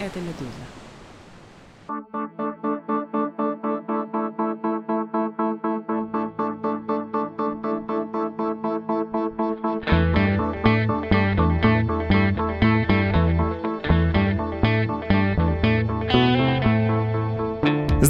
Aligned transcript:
это 0.00 0.18
«Медуза». 0.20 0.66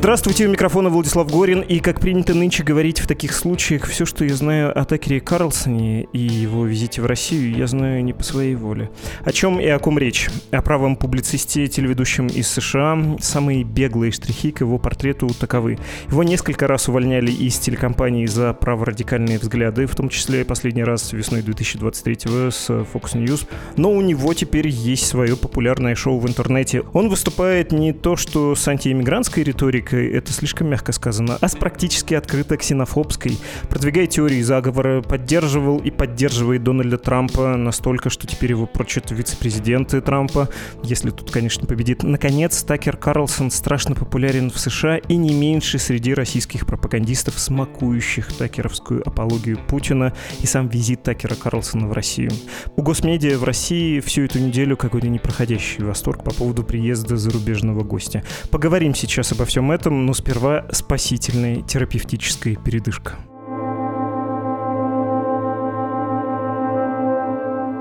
Здравствуйте, 0.01 0.47
у 0.47 0.51
микрофона 0.51 0.89
Владислав 0.89 1.31
Горин, 1.31 1.61
и 1.61 1.79
как 1.79 2.01
принято 2.01 2.33
нынче 2.33 2.63
говорить 2.63 3.01
в 3.01 3.07
таких 3.07 3.35
случаях, 3.35 3.85
все, 3.85 4.07
что 4.07 4.25
я 4.25 4.35
знаю 4.35 4.77
о 4.77 4.87
Такере 4.87 5.21
Карлсоне 5.21 6.05
и 6.05 6.19
его 6.19 6.65
визите 6.65 7.03
в 7.03 7.07
Россию, 7.07 7.55
я 7.55 7.67
знаю 7.67 8.03
не 8.03 8.15
по 8.15 8.25
своей 8.25 8.55
воле. 8.55 8.91
О 9.27 9.31
чем 9.31 9.61
и 9.61 9.67
о 9.67 9.79
ком 9.79 9.99
речь? 9.99 10.31
О 10.53 10.63
правом 10.63 10.97
публицисте, 10.97 11.67
телеведущем 11.67 12.29
из 12.29 12.49
США. 12.49 13.19
Самые 13.21 13.63
беглые 13.63 14.11
штрихи 14.11 14.53
к 14.53 14.61
его 14.61 14.79
портрету 14.79 15.29
таковы. 15.39 15.79
Его 16.09 16.23
несколько 16.23 16.67
раз 16.67 16.89
увольняли 16.89 17.31
из 17.31 17.59
телекомпании 17.59 18.25
за 18.25 18.55
праворадикальные 18.55 19.39
взгляды, 19.39 19.85
в 19.85 19.95
том 19.95 20.09
числе 20.09 20.47
последний 20.47 20.83
раз 20.83 21.13
весной 21.13 21.43
2023 21.43 22.51
с 22.51 22.71
Fox 22.71 23.13
News. 23.13 23.47
Но 23.77 23.93
у 23.93 24.01
него 24.01 24.33
теперь 24.33 24.69
есть 24.69 25.07
свое 25.07 25.37
популярное 25.37 25.95
шоу 25.95 26.19
в 26.21 26.27
интернете. 26.27 26.85
Он 26.95 27.11
выступает 27.11 27.71
не 27.71 27.93
то 27.93 28.17
что 28.17 28.55
с 28.55 28.67
антиэмигрантской 28.67 29.43
риторикой, 29.43 29.90
риторикой, 29.91 30.17
это 30.17 30.33
слишком 30.33 30.69
мягко 30.69 30.93
сказано, 30.93 31.39
а 31.41 31.49
с 31.49 31.57
практически 31.57 32.15
открыто 32.15 32.57
ксенофобской, 32.57 33.39
продвигая 33.69 34.07
теории 34.07 34.43
заговора, 34.43 35.03
поддерживал 35.03 35.79
и 35.79 35.91
поддерживает 35.91 36.63
Дональда 36.63 36.99
Трампа 36.99 37.57
настолько, 37.57 38.11
что 38.11 38.27
теперь 38.27 38.51
его 38.51 38.67
прочат 38.67 39.11
вице-президенты 39.11 40.01
Трампа, 40.01 40.49
если 40.83 41.11
тут, 41.11 41.31
конечно, 41.31 41.67
победит. 41.67 42.03
Наконец, 42.03 42.63
Такер 42.63 42.97
Карлсон 42.97 43.51
страшно 43.51 43.95
популярен 43.95 44.51
в 44.51 44.59
США 44.59 44.97
и 44.97 45.17
не 45.17 45.35
меньше 45.35 45.79
среди 45.79 46.15
российских 46.15 46.67
пропагандистов, 46.67 47.39
смакующих 47.39 48.33
такеровскую 48.33 49.07
апологию 49.07 49.59
Путина 49.69 50.13
и 50.43 50.47
сам 50.47 50.69
визит 50.69 51.03
Такера 51.03 51.35
Карлсона 51.35 51.89
в 51.89 51.93
Россию. 51.93 52.31
У 52.77 52.83
госмедиа 52.83 53.39
в 53.39 53.45
России 53.45 54.01
всю 54.01 54.23
эту 54.23 54.39
неделю 54.39 54.77
какой-то 54.77 55.09
непроходящий 55.09 55.85
восторг 55.85 56.25
по 56.25 56.33
поводу 56.33 56.63
приезда 56.63 57.17
зарубежного 57.17 57.83
гостя. 57.83 58.23
Поговорим 58.51 58.95
сейчас 58.95 59.33
обо 59.33 59.45
всем 59.45 59.71
этом, 59.71 59.80
но 59.89 60.13
сперва 60.13 60.67
спасительная 60.73 61.63
терапевтическая 61.63 62.57
передышка. 62.57 63.15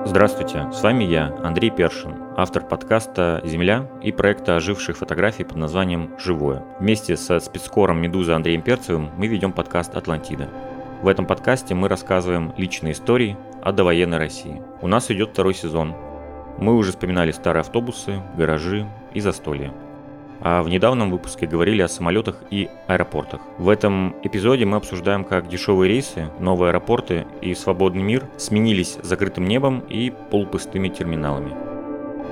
Здравствуйте, 0.05 0.71
с 0.71 0.81
вами 0.81 1.03
я, 1.03 1.35
Андрей 1.43 1.69
Першин, 1.69 2.15
автор 2.37 2.65
подкаста 2.65 3.41
«Земля» 3.43 3.91
и 4.01 4.11
проекта 4.11 4.55
оживших 4.55 4.97
фотографий 4.97 5.43
под 5.43 5.57
названием 5.57 6.11
«Живое». 6.17 6.63
Вместе 6.79 7.17
со 7.17 7.39
спецкором 7.39 8.01
«Медуза» 8.01 8.35
Андреем 8.35 8.61
Перцевым 8.61 9.11
мы 9.17 9.27
ведем 9.27 9.51
подкаст 9.51 9.95
«Атлантида». 9.95 10.47
В 11.01 11.07
этом 11.07 11.25
подкасте 11.25 11.75
мы 11.75 11.89
рассказываем 11.89 12.53
личные 12.55 12.93
истории 12.93 13.37
о 13.61 13.71
довоенной 13.71 14.17
России. 14.17 14.61
У 14.81 14.87
нас 14.87 15.11
идет 15.11 15.31
второй 15.31 15.53
сезон. 15.53 15.93
Мы 16.57 16.75
уже 16.75 16.91
вспоминали 16.91 17.31
старые 17.31 17.61
автобусы, 17.61 18.21
гаражи 18.37 18.87
и 19.13 19.19
застолья 19.19 19.73
а 20.41 20.63
в 20.63 20.69
недавнем 20.69 21.11
выпуске 21.11 21.47
говорили 21.47 21.81
о 21.81 21.87
самолетах 21.87 22.35
и 22.49 22.69
аэропортах. 22.87 23.41
В 23.57 23.69
этом 23.69 24.15
эпизоде 24.23 24.65
мы 24.65 24.77
обсуждаем, 24.77 25.23
как 25.23 25.47
дешевые 25.47 25.89
рейсы, 25.89 26.29
новые 26.39 26.69
аэропорты 26.69 27.25
и 27.41 27.53
свободный 27.53 28.03
мир 28.03 28.25
сменились 28.37 28.97
закрытым 29.01 29.45
небом 29.45 29.83
и 29.89 30.11
полупустыми 30.31 30.89
терминалами. 30.89 31.53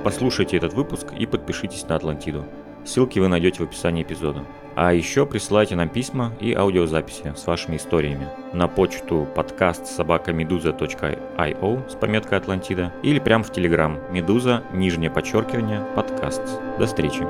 Послушайте 0.04 0.56
этот 0.56 0.74
выпуск 0.74 1.12
и 1.18 1.26
подпишитесь 1.26 1.86
на 1.88 1.96
Атлантиду. 1.96 2.44
Ссылки 2.84 3.18
вы 3.18 3.28
найдете 3.28 3.62
в 3.62 3.66
описании 3.66 4.02
эпизода. 4.02 4.44
А 4.74 4.94
еще 4.94 5.26
присылайте 5.26 5.74
нам 5.74 5.88
письма 5.88 6.32
и 6.40 6.54
аудиозаписи 6.54 7.34
с 7.36 7.46
вашими 7.46 7.76
историями 7.76 8.28
на 8.52 8.68
почту 8.68 9.26
подкаст 9.34 9.86
собакамедуза.io 9.86 11.90
с 11.90 11.94
пометкой 11.96 12.38
Атлантида 12.38 12.92
или 13.02 13.18
прямо 13.18 13.42
в 13.42 13.52
Телеграм 13.52 13.98
Медуза, 14.10 14.62
нижнее 14.72 15.10
подчеркивание, 15.10 15.84
подкаст. 15.96 16.42
До 16.78 16.86
встречи! 16.86 17.26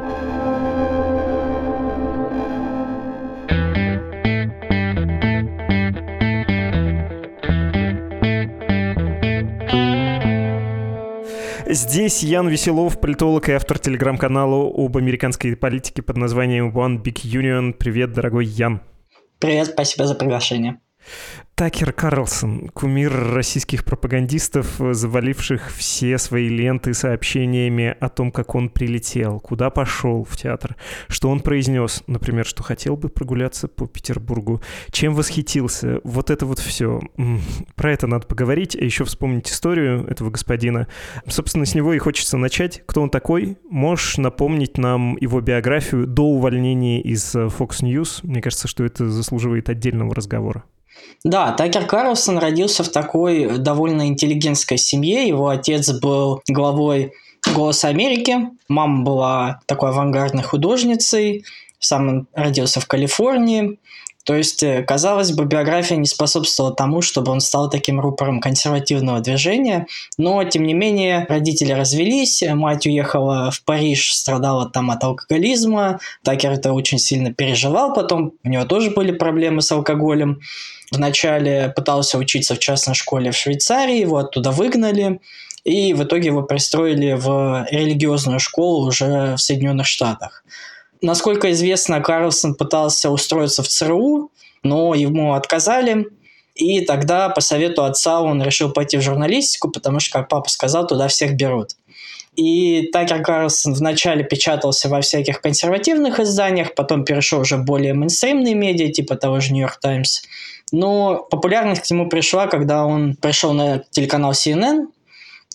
Здесь 11.70 12.22
Ян 12.22 12.48
Веселов, 12.48 12.98
политолог 12.98 13.50
и 13.50 13.52
автор 13.52 13.78
телеграм-канала 13.78 14.72
об 14.74 14.96
американской 14.96 15.54
политике 15.54 16.00
под 16.00 16.16
названием 16.16 16.70
One 16.74 17.02
Big 17.02 17.16
Union. 17.22 17.74
Привет, 17.74 18.14
дорогой 18.14 18.46
Ян. 18.46 18.80
Привет, 19.38 19.66
спасибо 19.66 20.06
за 20.06 20.14
приглашение. 20.14 20.80
Такер 21.54 21.92
Карлсон, 21.92 22.68
кумир 22.68 23.12
российских 23.34 23.84
пропагандистов, 23.84 24.76
заваливших 24.78 25.72
все 25.72 26.16
свои 26.18 26.48
ленты 26.48 26.94
сообщениями 26.94 27.96
о 27.98 28.08
том, 28.08 28.30
как 28.30 28.54
он 28.54 28.68
прилетел, 28.68 29.40
куда 29.40 29.68
пошел 29.68 30.22
в 30.22 30.36
театр, 30.36 30.76
что 31.08 31.28
он 31.28 31.40
произнес, 31.40 32.04
например, 32.06 32.46
что 32.46 32.62
хотел 32.62 32.96
бы 32.96 33.08
прогуляться 33.08 33.66
по 33.66 33.88
Петербургу, 33.88 34.62
чем 34.92 35.14
восхитился, 35.14 36.00
вот 36.04 36.30
это 36.30 36.46
вот 36.46 36.60
все. 36.60 37.00
Про 37.74 37.92
это 37.92 38.06
надо 38.06 38.28
поговорить, 38.28 38.76
а 38.76 38.84
еще 38.84 39.04
вспомнить 39.04 39.50
историю 39.50 40.06
этого 40.06 40.30
господина. 40.30 40.86
Собственно, 41.26 41.66
с 41.66 41.74
него 41.74 41.92
и 41.92 41.98
хочется 41.98 42.36
начать. 42.36 42.84
Кто 42.86 43.02
он 43.02 43.10
такой? 43.10 43.56
Можешь 43.68 44.18
напомнить 44.18 44.78
нам 44.78 45.16
его 45.16 45.40
биографию 45.40 46.06
до 46.06 46.22
увольнения 46.22 47.00
из 47.02 47.34
Fox 47.34 47.82
News? 47.82 48.20
Мне 48.22 48.40
кажется, 48.40 48.68
что 48.68 48.84
это 48.84 49.10
заслуживает 49.10 49.68
отдельного 49.68 50.14
разговора. 50.14 50.62
Да, 51.24 51.52
Такер 51.52 51.86
Карлсон 51.86 52.38
родился 52.38 52.84
в 52.84 52.88
такой 52.88 53.58
довольно 53.58 54.08
интеллигентской 54.08 54.78
семье. 54.78 55.26
Его 55.26 55.48
отец 55.48 55.90
был 55.90 56.42
главой 56.48 57.12
«Голоса 57.54 57.88
Америки», 57.88 58.50
мама 58.68 59.04
была 59.04 59.60
такой 59.66 59.90
авангардной 59.90 60.42
художницей, 60.42 61.44
сам 61.78 62.08
он 62.08 62.26
родился 62.34 62.80
в 62.80 62.86
Калифорнии. 62.86 63.78
То 64.28 64.34
есть, 64.34 64.62
э, 64.62 64.82
казалось 64.82 65.32
бы, 65.32 65.46
биография 65.46 65.96
не 65.96 66.04
способствовала 66.04 66.74
тому, 66.74 67.00
чтобы 67.00 67.32
он 67.32 67.40
стал 67.40 67.70
таким 67.70 67.98
рупором 67.98 68.42
консервативного 68.42 69.20
движения, 69.20 69.86
но, 70.18 70.44
тем 70.44 70.64
не 70.64 70.74
менее, 70.74 71.24
родители 71.30 71.72
развелись, 71.72 72.42
мать 72.46 72.86
уехала 72.86 73.50
в 73.50 73.64
Париж, 73.64 74.12
страдала 74.12 74.68
там 74.68 74.90
от 74.90 75.02
алкоголизма, 75.02 75.98
Такер 76.22 76.52
это 76.52 76.74
очень 76.74 76.98
сильно 76.98 77.32
переживал 77.32 77.94
потом, 77.94 78.34
у 78.44 78.48
него 78.50 78.66
тоже 78.66 78.90
были 78.90 79.12
проблемы 79.12 79.62
с 79.62 79.72
алкоголем. 79.72 80.40
Вначале 80.92 81.72
пытался 81.74 82.18
учиться 82.18 82.54
в 82.54 82.58
частной 82.58 82.94
школе 82.94 83.30
в 83.30 83.34
Швейцарии, 83.36 83.98
его 83.98 84.18
оттуда 84.18 84.50
выгнали, 84.50 85.22
и 85.64 85.94
в 85.94 86.04
итоге 86.04 86.26
его 86.26 86.42
пристроили 86.42 87.14
в 87.14 87.66
религиозную 87.70 88.40
школу 88.40 88.88
уже 88.88 89.36
в 89.36 89.38
Соединенных 89.38 89.86
Штатах. 89.86 90.44
Насколько 91.00 91.52
известно, 91.52 92.00
Карлсон 92.00 92.54
пытался 92.54 93.10
устроиться 93.10 93.62
в 93.62 93.68
ЦРУ, 93.68 94.30
но 94.62 94.94
ему 94.94 95.34
отказали. 95.34 96.08
И 96.54 96.80
тогда 96.80 97.28
по 97.28 97.40
совету 97.40 97.84
отца 97.84 98.20
он 98.20 98.42
решил 98.42 98.72
пойти 98.72 98.96
в 98.96 99.02
журналистику, 99.02 99.70
потому 99.70 100.00
что, 100.00 100.18
как 100.18 100.28
папа 100.28 100.48
сказал, 100.50 100.86
туда 100.86 101.06
всех 101.06 101.34
берут. 101.34 101.76
И 102.34 102.88
Такер 102.92 103.22
Карлсон 103.22 103.74
вначале 103.74 104.24
печатался 104.24 104.88
во 104.88 105.00
всяких 105.00 105.40
консервативных 105.40 106.20
изданиях, 106.20 106.74
потом 106.74 107.04
перешел 107.04 107.40
уже 107.40 107.56
в 107.56 107.64
более 107.64 107.94
мейнстримные 107.94 108.54
медиа, 108.54 108.92
типа 108.92 109.16
того 109.16 109.40
же 109.40 109.54
York 109.54 109.80
Times. 109.80 110.22
Но 110.70 111.26
популярность 111.30 111.82
к 111.82 111.90
нему 111.90 112.08
пришла, 112.08 112.46
когда 112.46 112.84
он 112.84 113.16
пришел 113.16 113.52
на 113.52 113.82
телеканал 113.90 114.32
CNN, 114.32 114.86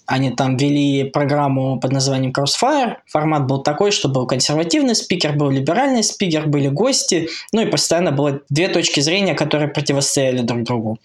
они 0.05 0.31
там 0.31 0.57
вели 0.57 1.05
программу 1.05 1.79
под 1.79 1.91
названием 1.91 2.31
Crossfire. 2.31 2.97
Формат 3.07 3.47
был 3.47 3.63
такой, 3.63 3.91
что 3.91 4.09
был 4.09 4.27
консервативный 4.27 4.95
спикер, 4.95 5.33
был 5.33 5.49
либеральный 5.49 6.03
спикер, 6.03 6.47
были 6.47 6.67
гости. 6.67 7.29
Ну 7.53 7.61
и 7.61 7.65
постоянно 7.65 8.11
было 8.11 8.41
две 8.49 8.67
точки 8.67 8.99
зрения, 8.99 9.33
которые 9.33 9.69
противостояли 9.69 10.41
друг 10.41 10.63
другу. 10.63 10.99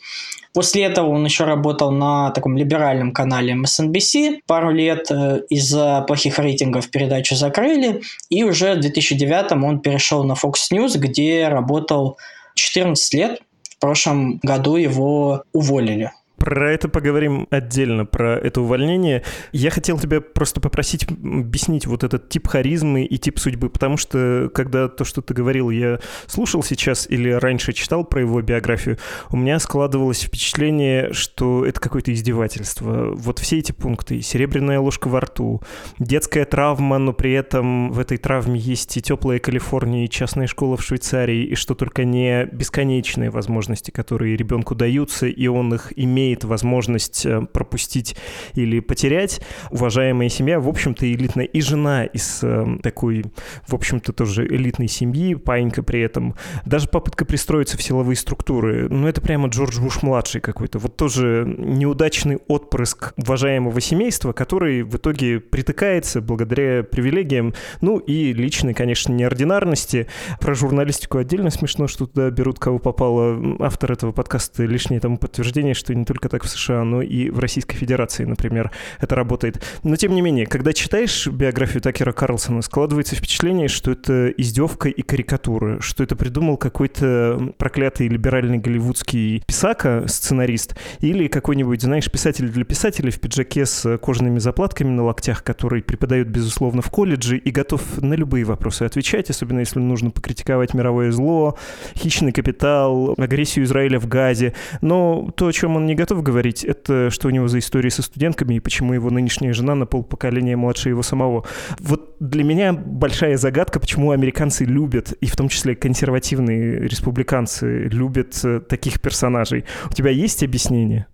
После 0.53 0.85
этого 0.85 1.11
он 1.11 1.25
еще 1.25 1.45
работал 1.45 1.93
на 1.93 2.31
таком 2.31 2.57
либеральном 2.57 3.13
канале 3.13 3.55
MSNBC 3.55 4.41
пару 4.47 4.71
лет. 4.71 5.11
Э, 5.11 5.43
из-за 5.49 6.05
плохих 6.07 6.39
рейтингов 6.39 6.91
передачу 6.91 7.37
закрыли. 7.37 8.03
И 8.31 8.43
уже 8.43 8.75
в 8.75 8.81
2009 8.81 9.53
он 9.53 9.81
перешел 9.81 10.25
на 10.25 10.33
Fox 10.33 10.55
News, 10.73 10.99
где 10.99 11.49
работал 11.49 12.19
14 12.55 13.15
лет. 13.15 13.41
В 13.71 13.79
прошлом 13.79 14.39
году 14.43 14.77
его 14.77 15.45
уволили. 15.53 16.11
Про 16.39 16.73
это 16.73 16.89
поговорим 16.89 17.47
отдельно, 17.51 18.07
про 18.07 18.37
это 18.37 18.61
увольнение. 18.61 19.25
Я 19.53 19.71
хотел 19.71 19.99
тебя 19.99 20.21
просто 20.21 20.61
попросить 20.61 21.07
объяснить 21.11 21.87
вот 21.87 22.05
этот 22.05 22.29
тип 22.29 22.47
харизмы 22.47 23.05
и 23.05 23.19
тип 23.19 23.39
судьбы, 23.39 23.69
потому 23.69 23.97
что 23.97 24.51
когда 24.55 24.89
то, 24.89 25.05
что 25.05 25.21
ты 25.21 25.35
говорил, 25.35 25.71
я 25.71 25.99
слушал 26.27 26.63
сейчас 26.63 27.09
или 27.11 27.31
раньше 27.31 27.73
читал 27.73 28.05
про 28.05 28.21
его 28.21 28.41
биографию, 28.41 28.99
у 29.31 29.37
меня 29.37 29.59
складывалось 29.59 30.23
впечатление, 30.23 31.13
что 31.13 31.65
это 31.67 31.81
какое-то 31.81 32.13
издевательство. 32.13 33.11
Вот 33.15 33.39
все 33.39 33.59
эти 33.59 33.73
пункты. 33.73 34.23
Серебряная 34.23 34.81
ложка 34.81 35.09
во 35.09 35.21
рту, 35.21 35.61
детская 35.99 36.45
травма, 36.45 36.99
но 36.99 37.13
при 37.13 37.33
этом 37.33 37.91
в 37.91 37.99
этой 37.99 38.17
травме 38.19 38.59
есть 38.59 38.97
и 38.97 39.03
теплая 39.03 39.39
Калифорния, 39.39 40.05
и 40.05 40.09
частная 40.09 40.47
школа 40.47 40.77
в 40.77 40.83
Швейцарии, 40.83 41.45
и 41.45 41.55
что 41.55 41.75
только 41.75 42.05
не 42.05 42.47
бесконечные 42.47 43.31
возможности, 43.31 43.91
которые 43.91 44.37
ребенку 44.37 44.75
даются, 44.75 45.27
и 45.27 45.47
он 45.47 45.75
их 45.75 45.93
имеет 45.97 46.28
имеет 46.29 46.45
возможность 46.45 47.25
э, 47.25 47.41
пропустить 47.53 48.17
или 48.55 48.81
потерять. 48.81 49.41
Уважаемая 49.71 50.29
семья, 50.29 50.61
в 50.61 50.69
общем-то, 50.69 51.11
элитная. 51.11 51.47
И 51.47 51.61
жена 51.61 52.05
из 52.05 52.41
э, 52.43 52.67
такой, 52.83 53.25
в 53.67 53.75
общем-то, 53.75 54.13
тоже 54.13 54.47
элитной 54.47 54.89
семьи, 54.89 55.35
паинька 55.35 55.83
при 55.83 56.01
этом. 56.01 56.35
Даже 56.67 56.89
попытка 56.89 57.25
пристроиться 57.25 57.79
в 57.79 57.83
силовые 57.83 58.17
структуры. 58.17 58.89
Ну, 58.91 59.09
это 59.09 59.21
прямо 59.21 59.49
Джордж 59.49 59.81
Буш-младший 59.81 60.41
какой-то. 60.41 60.79
Вот 60.79 60.97
тоже 60.97 61.45
неудачный 61.59 62.39
отпрыск 62.47 63.15
уважаемого 63.17 63.81
семейства, 63.81 64.33
который 64.33 64.83
в 64.83 64.97
итоге 64.97 65.41
притыкается 65.41 66.21
благодаря 66.21 66.83
привилегиям, 66.83 67.55
ну 67.81 67.99
и 67.99 68.33
личной, 68.35 68.75
конечно, 68.75 69.13
неординарности. 69.13 70.09
Про 70.41 70.55
журналистику 70.55 71.19
отдельно 71.19 71.51
смешно, 71.51 71.87
что 71.87 72.07
туда 72.07 72.31
берут 72.31 72.59
кого 72.59 72.79
попало. 72.79 73.57
Автор 73.61 73.93
этого 73.93 74.13
подкаста 74.13 74.65
лишнее 74.65 75.01
тому 75.01 75.17
подтверждение, 75.17 75.75
что 75.75 75.95
не 75.95 76.05
только 76.05 76.18
так 76.27 76.45
в 76.45 76.49
США, 76.49 76.83
но 76.85 77.03
и 77.03 77.31
в 77.31 77.39
Российской 77.39 77.77
Федерации, 77.77 78.25
например, 78.25 78.73
это 78.99 79.15
работает. 79.15 79.63
Но 79.83 79.97
тем 79.97 80.15
не 80.15 80.23
менее, 80.23 80.47
когда 80.47 80.73
читаешь 80.73 81.27
биографию 81.27 81.83
Такера 81.83 82.13
Карлсона, 82.13 82.63
складывается 82.63 83.15
впечатление, 83.15 83.69
что 83.69 83.93
это 83.93 84.29
издевка 84.31 84.89
и 84.89 85.03
карикатура, 85.03 85.81
что 85.81 86.03
это 86.03 86.17
придумал 86.17 86.57
какой-то 86.57 87.53
проклятый 87.59 88.09
либеральный 88.09 88.59
голливудский 88.59 89.43
писака, 89.47 90.05
сценарист, 90.07 90.77
или 91.01 91.29
какой-нибудь, 91.29 91.83
знаешь, 91.83 92.11
писатель 92.11 92.49
для 92.49 92.65
писателей 92.65 93.11
в 93.11 93.21
пиджаке 93.21 93.67
с 93.67 93.99
кожаными 93.99 94.39
заплатками 94.39 94.89
на 94.89 95.05
локтях, 95.05 95.45
который 95.45 95.83
преподает, 95.83 96.29
безусловно, 96.29 96.83
в 96.83 96.91
колледже 96.91 97.37
и 97.37 97.51
готов 97.51 97.83
на 98.01 98.15
любые 98.15 98.45
вопросы 98.45 98.85
отвечать, 98.85 99.29
особенно 99.29 99.61
если 99.61 99.79
нужно 99.79 100.11
покритиковать 100.11 100.73
мировое 100.73 101.13
зло, 101.13 101.59
хищный 101.95 102.33
капитал, 102.33 103.15
агрессию 103.19 103.65
Израиля 103.67 104.01
в 104.01 104.07
Газе. 104.07 104.55
Но 104.81 105.31
то, 105.37 105.49
о 105.49 105.53
чем 105.53 105.77
он 105.77 105.85
не 105.85 105.95
готов 105.95 106.08
говорить, 106.17 106.65
это 106.65 107.11
что 107.11 107.29
у 107.29 107.31
него 107.31 107.49
за 107.49 107.59
истории 107.59 107.91
со 107.91 108.03
студентками 108.03 108.55
и 108.55 108.61
почему 108.61 108.95
его 108.95 109.11
нынешняя 109.11 109.53
жена 109.53 109.75
на 109.75 109.87
полпоколения 109.87 110.57
младше 110.57 110.89
его 110.89 111.03
самого. 111.03 111.45
Вот 111.79 112.17
для 112.21 112.45
меня 112.45 112.73
большая 112.73 113.37
загадка, 113.37 113.81
почему 113.81 114.11
американцы 114.11 114.65
любят, 114.65 115.13
и 115.13 115.27
в 115.27 115.37
том 115.37 115.49
числе 115.49 115.77
консервативные 115.77 116.89
республиканцы 116.89 117.85
любят 117.85 118.39
э, 118.45 118.61
таких 118.61 119.01
персонажей. 119.01 119.65
У 119.91 119.95
тебя 119.95 120.11
есть 120.11 120.43
объяснение? 120.43 121.07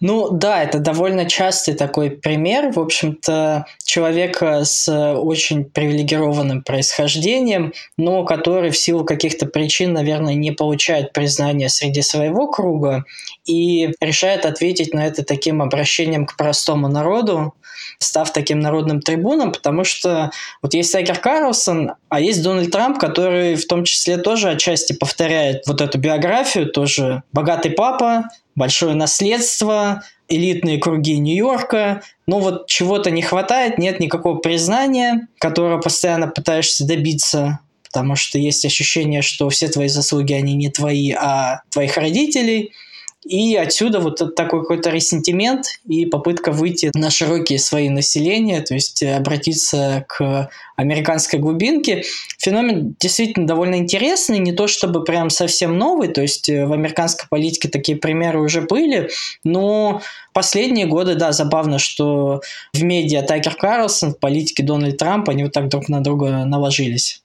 Ну 0.00 0.30
да, 0.30 0.62
это 0.62 0.78
довольно 0.78 1.26
частый 1.26 1.74
такой 1.74 2.10
пример. 2.10 2.72
В 2.72 2.80
общем-то, 2.80 3.66
человека 3.84 4.64
с 4.64 4.88
очень 4.88 5.64
привилегированным 5.64 6.62
происхождением, 6.62 7.74
но 7.98 8.24
который 8.24 8.70
в 8.70 8.78
силу 8.78 9.04
каких-то 9.04 9.44
причин, 9.44 9.92
наверное, 9.92 10.34
не 10.34 10.52
получает 10.52 11.12
признания 11.12 11.68
среди 11.68 12.00
своего 12.00 12.46
круга 12.46 13.04
и 13.44 13.90
решает 14.00 14.46
ответить 14.46 14.94
на 14.94 15.06
это 15.06 15.22
таким 15.22 15.60
обращением 15.60 16.24
к 16.24 16.36
простому 16.36 16.88
народу, 16.88 17.52
став 17.98 18.32
таким 18.32 18.60
народным 18.60 19.00
трибуном, 19.00 19.52
потому 19.52 19.84
что 19.84 20.30
вот 20.62 20.74
есть 20.74 20.92
Такер 20.92 21.18
Карлсон, 21.18 21.92
а 22.08 22.20
есть 22.20 22.42
Дональд 22.42 22.70
Трамп, 22.70 22.98
который 22.98 23.54
в 23.54 23.66
том 23.66 23.84
числе 23.84 24.16
тоже 24.18 24.50
отчасти 24.50 24.92
повторяет 24.92 25.66
вот 25.66 25.80
эту 25.80 25.98
биографию, 25.98 26.66
тоже 26.66 27.22
богатый 27.32 27.70
папа, 27.70 28.30
большое 28.54 28.94
наследство, 28.94 30.02
элитные 30.28 30.78
круги 30.78 31.18
Нью-Йорка, 31.18 32.02
но 32.26 32.38
вот 32.38 32.66
чего-то 32.68 33.10
не 33.10 33.22
хватает, 33.22 33.78
нет 33.78 34.00
никакого 34.00 34.38
признания, 34.38 35.28
которого 35.38 35.80
постоянно 35.80 36.28
пытаешься 36.28 36.86
добиться, 36.86 37.60
потому 37.82 38.16
что 38.16 38.38
есть 38.38 38.64
ощущение, 38.64 39.22
что 39.22 39.48
все 39.48 39.68
твои 39.68 39.88
заслуги, 39.88 40.32
они 40.32 40.54
не 40.54 40.70
твои, 40.70 41.12
а 41.12 41.62
твоих 41.70 41.96
родителей– 41.96 42.72
и 43.24 43.54
отсюда 43.54 44.00
вот 44.00 44.34
такой 44.34 44.62
какой-то 44.62 44.90
ресентимент 44.90 45.66
и 45.86 46.06
попытка 46.06 46.52
выйти 46.52 46.90
на 46.94 47.10
широкие 47.10 47.58
свои 47.58 47.90
населения, 47.90 48.60
то 48.62 48.74
есть 48.74 49.02
обратиться 49.02 50.06
к 50.08 50.50
американской 50.76 51.38
глубинке. 51.38 52.02
Феномен 52.38 52.96
действительно 52.98 53.46
довольно 53.46 53.76
интересный, 53.76 54.38
не 54.38 54.52
то 54.52 54.66
чтобы 54.66 55.04
прям 55.04 55.28
совсем 55.28 55.76
новый, 55.76 56.08
то 56.08 56.22
есть 56.22 56.48
в 56.48 56.72
американской 56.72 57.28
политике 57.28 57.68
такие 57.68 57.98
примеры 57.98 58.40
уже 58.40 58.62
были, 58.62 59.10
но 59.44 60.00
последние 60.32 60.86
годы, 60.86 61.14
да, 61.14 61.32
забавно, 61.32 61.78
что 61.78 62.40
в 62.72 62.82
медиа 62.82 63.22
Такер 63.22 63.54
Карлсон, 63.54 64.14
в 64.14 64.18
политике 64.18 64.62
Дональд 64.62 64.96
Трамп, 64.96 65.28
они 65.28 65.44
вот 65.44 65.52
так 65.52 65.68
друг 65.68 65.90
на 65.90 66.00
друга 66.00 66.44
наложились. 66.46 67.22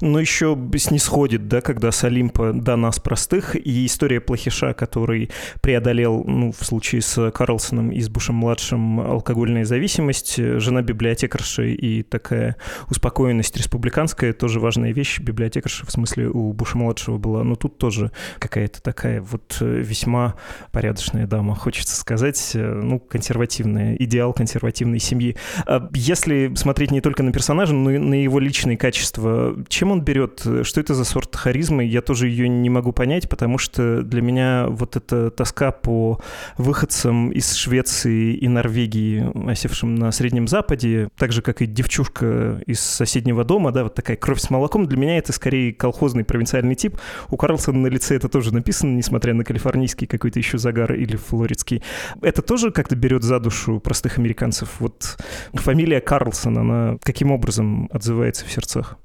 Но 0.00 0.20
еще 0.20 0.58
снисходит, 0.76 1.48
да, 1.48 1.60
когда 1.60 1.90
с 1.90 2.04
Олимпа 2.04 2.52
до 2.52 2.76
нас 2.76 2.98
простых, 2.98 3.56
и 3.56 3.86
история 3.86 4.20
плохиша, 4.20 4.74
который 4.74 5.30
преодолел, 5.60 6.24
ну, 6.24 6.52
в 6.52 6.64
случае 6.64 7.02
с 7.02 7.30
Карлсоном 7.30 7.90
и 7.90 8.00
с 8.00 8.08
Бушем-младшим, 8.08 9.00
алкогольная 9.00 9.64
зависимость, 9.64 10.36
жена 10.36 10.82
библиотекарши 10.82 11.74
и 11.74 12.02
такая 12.02 12.56
успокоенность 12.90 13.56
республиканская, 13.56 14.32
тоже 14.32 14.60
важная 14.60 14.92
вещь. 14.92 15.20
Библиотекарша, 15.20 15.86
в 15.86 15.90
смысле, 15.90 16.28
у 16.28 16.52
Буша-младшего 16.52 17.18
была, 17.18 17.44
но 17.44 17.54
тут 17.56 17.78
тоже 17.78 18.12
какая-то 18.38 18.82
такая 18.82 19.20
вот 19.20 19.56
весьма 19.60 20.34
порядочная 20.72 21.26
дама, 21.26 21.54
хочется 21.54 21.96
сказать, 21.96 22.52
ну, 22.54 22.98
консервативная, 22.98 23.96
идеал 23.96 24.32
консервативной 24.32 24.98
семьи. 24.98 25.36
А 25.66 25.88
если 25.94 26.52
смотреть 26.54 26.90
не 26.90 27.00
только 27.00 27.22
на 27.22 27.32
персонажа, 27.32 27.74
но 27.74 27.90
и 27.90 27.98
на 27.98 28.14
его 28.22 28.38
личные 28.38 28.76
качества, 28.76 29.56
чем 29.68 29.92
он 29.92 30.02
берет? 30.02 30.44
Что 30.62 30.80
это 30.80 30.94
за 30.94 31.04
сорт 31.04 31.34
харизмы? 31.36 31.84
Я 31.84 32.02
тоже 32.02 32.28
ее 32.28 32.48
не 32.48 32.70
могу 32.70 32.92
понять, 32.92 33.28
потому 33.28 33.58
что 33.58 34.02
для 34.02 34.22
меня 34.22 34.66
вот 34.68 34.96
эта 34.96 35.30
тоска 35.30 35.70
по 35.72 36.20
выходцам 36.56 37.30
из 37.30 37.54
Швеции 37.54 38.34
и 38.34 38.48
Норвегии, 38.48 39.50
осевшим 39.50 39.94
на 39.94 40.10
Среднем 40.12 40.48
Западе, 40.48 41.08
так 41.16 41.32
же, 41.32 41.42
как 41.42 41.62
и 41.62 41.66
девчушка 41.66 42.62
из 42.66 42.80
соседнего 42.80 43.44
дома, 43.44 43.72
да, 43.72 43.84
вот 43.84 43.94
такая 43.94 44.16
кровь 44.16 44.40
с 44.40 44.50
молоком, 44.50 44.86
для 44.86 44.98
меня 44.98 45.18
это 45.18 45.32
скорее 45.32 45.72
колхозный 45.72 46.24
провинциальный 46.24 46.74
тип. 46.74 46.98
У 47.30 47.36
Карлсона 47.36 47.78
на 47.78 47.86
лице 47.88 48.16
это 48.16 48.28
тоже 48.28 48.52
написано, 48.52 48.94
несмотря 48.94 49.34
на 49.34 49.44
калифорнийский 49.44 50.06
какой-то 50.06 50.38
еще 50.38 50.58
загар 50.58 50.94
или 50.94 51.16
флоридский. 51.16 51.82
Это 52.22 52.42
тоже 52.42 52.70
как-то 52.70 52.96
берет 52.96 53.22
за 53.22 53.40
душу 53.40 53.80
простых 53.80 54.18
американцев. 54.18 54.80
Вот 54.80 55.18
фамилия 55.54 56.00
Карлсон, 56.00 56.58
она 56.58 56.96
каким 57.02 57.30
образом 57.30 57.88
отзывается 57.92 58.44
в 58.44 58.50
сердцах? 58.50 58.98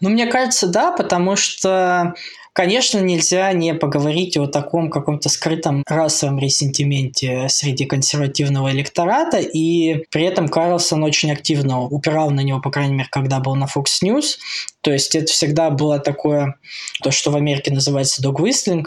Ну, 0.00 0.10
мне 0.10 0.26
кажется, 0.26 0.66
да, 0.66 0.92
потому 0.92 1.36
что 1.36 2.14
Конечно, 2.56 3.00
нельзя 3.00 3.52
не 3.52 3.74
поговорить 3.74 4.38
о 4.38 4.46
таком 4.46 4.88
каком-то 4.88 5.28
скрытом 5.28 5.84
расовом 5.86 6.38
ресентименте 6.38 7.50
среди 7.50 7.84
консервативного 7.84 8.70
электората, 8.70 9.36
и 9.36 10.06
при 10.10 10.24
этом 10.24 10.48
Карлсон 10.48 11.04
очень 11.04 11.30
активно 11.30 11.82
упирал 11.82 12.30
на 12.30 12.40
него, 12.40 12.62
по 12.62 12.70
крайней 12.70 12.94
мере, 12.94 13.08
когда 13.12 13.40
был 13.40 13.56
на 13.56 13.66
Fox 13.66 14.02
News. 14.02 14.38
То 14.80 14.90
есть 14.90 15.14
это 15.14 15.26
всегда 15.26 15.68
было 15.68 15.98
такое, 15.98 16.54
то, 17.02 17.10
что 17.10 17.30
в 17.30 17.36
Америке 17.36 17.72
называется 17.72 18.22
whistling, 18.22 18.86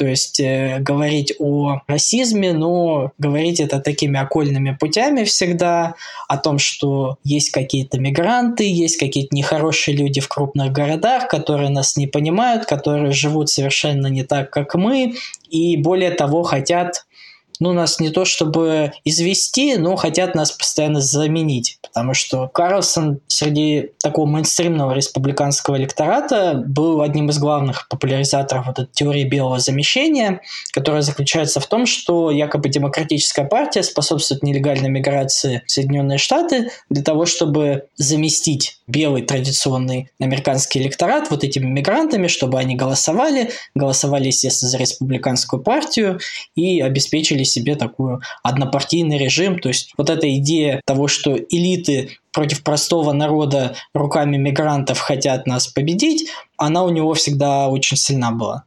то 0.00 0.06
есть 0.06 0.40
э, 0.40 0.78
говорить 0.78 1.34
о 1.38 1.80
расизме, 1.86 2.54
но 2.54 3.12
говорить 3.18 3.60
это 3.60 3.80
такими 3.80 4.18
окольными 4.18 4.74
путями 4.80 5.24
всегда, 5.24 5.94
о 6.26 6.38
том, 6.38 6.58
что 6.58 7.18
есть 7.22 7.50
какие-то 7.50 7.98
мигранты, 7.98 8.64
есть 8.64 8.96
какие-то 8.96 9.34
нехорошие 9.34 9.94
люди 9.94 10.22
в 10.22 10.28
крупных 10.28 10.72
городах, 10.72 11.28
которые 11.28 11.68
нас 11.68 11.96
не 11.96 12.06
понимают, 12.06 12.64
которые 12.64 13.09
живут 13.12 13.48
совершенно 13.48 14.06
не 14.06 14.24
так, 14.24 14.50
как 14.50 14.74
мы, 14.74 15.14
и 15.48 15.76
более 15.76 16.10
того 16.10 16.42
хотят 16.42 17.06
ну, 17.60 17.72
нас 17.72 18.00
не 18.00 18.10
то 18.10 18.24
чтобы 18.24 18.92
извести, 19.04 19.76
но 19.76 19.94
хотят 19.96 20.34
нас 20.34 20.50
постоянно 20.50 21.00
заменить. 21.00 21.78
Потому 21.82 22.14
что 22.14 22.48
Карлсон 22.48 23.20
среди 23.28 23.90
такого 24.02 24.26
мейнстримного 24.26 24.92
республиканского 24.92 25.76
электората 25.76 26.54
был 26.66 27.02
одним 27.02 27.28
из 27.28 27.38
главных 27.38 27.88
популяризаторов 27.88 28.66
вот 28.66 28.78
этой 28.78 28.92
теории 28.92 29.24
белого 29.24 29.58
замещения, 29.58 30.40
которая 30.72 31.02
заключается 31.02 31.60
в 31.60 31.66
том, 31.66 31.86
что 31.86 32.30
якобы 32.30 32.68
демократическая 32.68 33.44
партия 33.44 33.82
способствует 33.82 34.42
нелегальной 34.42 34.88
миграции 34.88 35.62
в 35.66 35.70
Соединенные 35.70 36.18
Штаты 36.18 36.70
для 36.88 37.02
того, 37.02 37.26
чтобы 37.26 37.84
заместить 37.96 38.78
белый 38.86 39.22
традиционный 39.22 40.10
американский 40.18 40.80
электорат 40.80 41.30
вот 41.30 41.44
этими 41.44 41.66
мигрантами, 41.66 42.26
чтобы 42.26 42.58
они 42.58 42.74
голосовали, 42.74 43.50
голосовали, 43.74 44.26
естественно, 44.26 44.70
за 44.70 44.78
республиканскую 44.78 45.62
партию 45.62 46.18
и 46.56 46.80
обеспечили 46.80 47.44
себе 47.50 47.76
такую 47.76 48.20
однопартийный 48.42 49.18
режим. 49.18 49.58
То 49.58 49.68
есть 49.68 49.92
вот 49.96 50.10
эта 50.10 50.32
идея 50.38 50.80
того, 50.86 51.08
что 51.08 51.36
элиты 51.36 52.18
против 52.32 52.62
простого 52.62 53.12
народа 53.12 53.74
руками 53.94 54.36
мигрантов 54.36 54.98
хотят 54.98 55.46
нас 55.46 55.66
победить, 55.66 56.28
она 56.56 56.84
у 56.84 56.90
него 56.90 57.14
всегда 57.14 57.68
очень 57.68 57.96
сильна 57.96 58.30
была. 58.30 58.64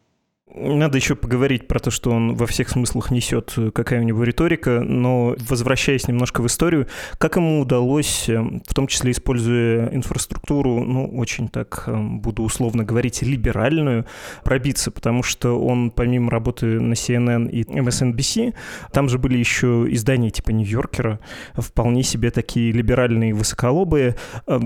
Надо 0.55 0.97
еще 0.97 1.15
поговорить 1.15 1.67
про 1.67 1.79
то, 1.79 1.89
что 1.89 2.11
он 2.11 2.35
во 2.35 2.45
всех 2.45 2.69
смыслах 2.69 3.09
несет, 3.09 3.53
э, 3.57 3.71
какая 3.71 4.01
у 4.01 4.03
него 4.03 4.23
риторика, 4.23 4.81
но 4.81 5.35
возвращаясь 5.49 6.07
немножко 6.07 6.41
в 6.43 6.47
историю, 6.47 6.87
как 7.17 7.37
ему 7.37 7.59
удалось, 7.59 8.29
э, 8.29 8.39
в 8.39 8.73
том 8.75 8.85
числе 8.85 9.13
используя 9.13 9.87
инфраструктуру, 9.87 10.83
ну, 10.83 11.07
очень 11.17 11.47
так 11.47 11.85
э, 11.87 11.97
буду 11.97 12.43
условно 12.43 12.83
говорить, 12.83 13.23
либеральную, 13.23 14.05
пробиться, 14.43 14.91
потому 14.91 15.23
что 15.23 15.59
он 15.59 15.89
помимо 15.89 16.29
работы 16.29 16.79
на 16.79 16.93
CNN 16.93 17.49
и 17.49 17.63
MSNBC, 17.63 18.53
там 18.91 19.09
же 19.09 19.17
были 19.17 19.39
еще 19.39 19.87
издания 19.89 20.29
типа 20.29 20.51
Нью-Йоркера, 20.51 21.19
вполне 21.55 22.03
себе 22.03 22.29
такие 22.29 22.71
либеральные, 22.71 23.33
высоколобые. 23.33 24.17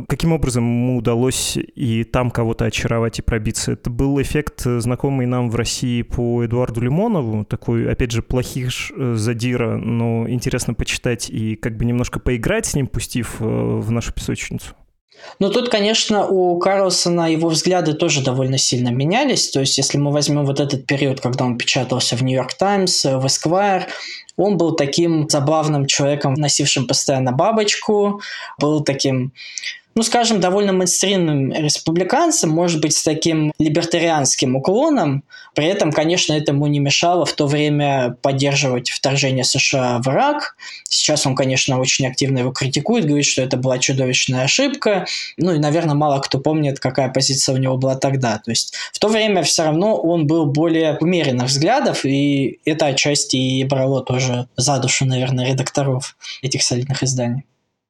Каким 0.08 0.34
образом 0.34 0.66
ему 0.66 0.98
удалось 0.98 1.58
и 1.58 2.04
там 2.04 2.30
кого-то 2.30 2.66
очаровать 2.66 3.20
и 3.20 3.22
пробиться? 3.22 3.72
Это 3.72 3.90
был 3.90 4.22
эффект, 4.22 4.64
знакомый 4.64 5.28
нам 5.28 5.50
в 5.50 5.56
России 5.56 5.77
России 5.78 6.02
по 6.02 6.44
Эдуарду 6.44 6.82
Лимонову, 6.82 7.46
такой, 7.46 7.92
опять 7.92 8.12
же, 8.12 8.24
плохих 8.24 8.92
э, 8.92 9.14
задира, 9.16 9.78
но 9.78 10.28
интересно 10.28 10.74
почитать 10.74 11.30
и 11.30 11.56
как 11.56 11.78
бы 11.78 11.86
немножко 11.86 12.20
поиграть 12.20 12.66
с 12.66 12.74
ним, 12.74 12.88
пустив 12.88 13.36
э, 13.40 13.44
в 13.44 13.92
нашу 13.92 14.12
песочницу. 14.12 14.74
Ну, 15.40 15.52
тут, 15.52 15.70
конечно, 15.70 16.26
у 16.26 16.58
Карлсона 16.58 17.32
его 17.32 17.50
взгляды 17.50 17.94
тоже 17.94 18.24
довольно 18.24 18.58
сильно 18.58 18.90
менялись. 18.90 19.50
То 19.50 19.60
есть, 19.60 19.78
если 19.78 20.00
мы 20.00 20.12
возьмем 20.12 20.46
вот 20.46 20.60
этот 20.60 20.88
период, 20.88 21.22
когда 21.22 21.46
он 21.46 21.58
печатался 21.58 22.16
в 22.16 22.24
Нью-Йорк 22.24 22.56
Таймс, 22.56 23.06
в 23.06 23.26
Esquire, 23.26 23.84
он 24.36 24.58
был 24.58 24.76
таким 24.76 25.30
забавным 25.30 25.86
человеком, 25.86 26.34
носившим 26.34 26.88
постоянно 26.88 27.32
бабочку, 27.34 28.22
был 28.60 28.84
таким 28.84 29.32
ну, 29.98 30.04
скажем, 30.04 30.40
довольно 30.40 30.74
мейнстримным 30.74 31.52
республиканцем, 31.52 32.52
может 32.52 32.82
быть, 32.82 32.96
с 32.96 33.02
таким 33.02 33.52
либертарианским 33.58 34.56
уклоном. 34.56 35.24
При 35.56 35.66
этом, 35.66 35.92
конечно, 35.92 36.34
этому 36.34 36.68
не 36.68 36.78
мешало 36.78 37.26
в 37.26 37.34
то 37.34 37.48
время 37.48 38.16
поддерживать 38.22 38.92
вторжение 38.92 39.44
США 39.44 39.98
в 39.98 40.08
Ирак. 40.08 40.56
Сейчас 40.88 41.26
он, 41.26 41.36
конечно, 41.36 41.80
очень 41.80 42.06
активно 42.06 42.38
его 42.38 42.52
критикует, 42.52 43.06
говорит, 43.06 43.26
что 43.26 43.42
это 43.42 43.58
была 43.58 43.80
чудовищная 43.80 44.44
ошибка. 44.44 45.08
Ну 45.38 45.56
и, 45.56 45.58
наверное, 45.58 45.96
мало 45.96 46.20
кто 46.20 46.38
помнит, 46.38 46.80
какая 46.80 47.10
позиция 47.10 47.56
у 47.56 47.58
него 47.58 47.76
была 47.78 47.96
тогда. 47.96 48.38
То 48.38 48.52
есть 48.52 48.76
в 48.94 49.00
то 49.00 49.08
время 49.08 49.42
все 49.42 49.64
равно 49.64 50.00
он 50.00 50.28
был 50.28 50.46
более 50.46 50.96
умеренных 51.00 51.48
взглядов, 51.48 52.06
и 52.06 52.60
это 52.66 52.86
отчасти 52.86 53.36
и 53.36 53.64
брало 53.64 54.04
тоже 54.04 54.48
за 54.58 54.78
душу, 54.78 55.06
наверное, 55.06 55.48
редакторов 55.48 56.16
этих 56.44 56.62
солидных 56.62 57.02
изданий. 57.02 57.46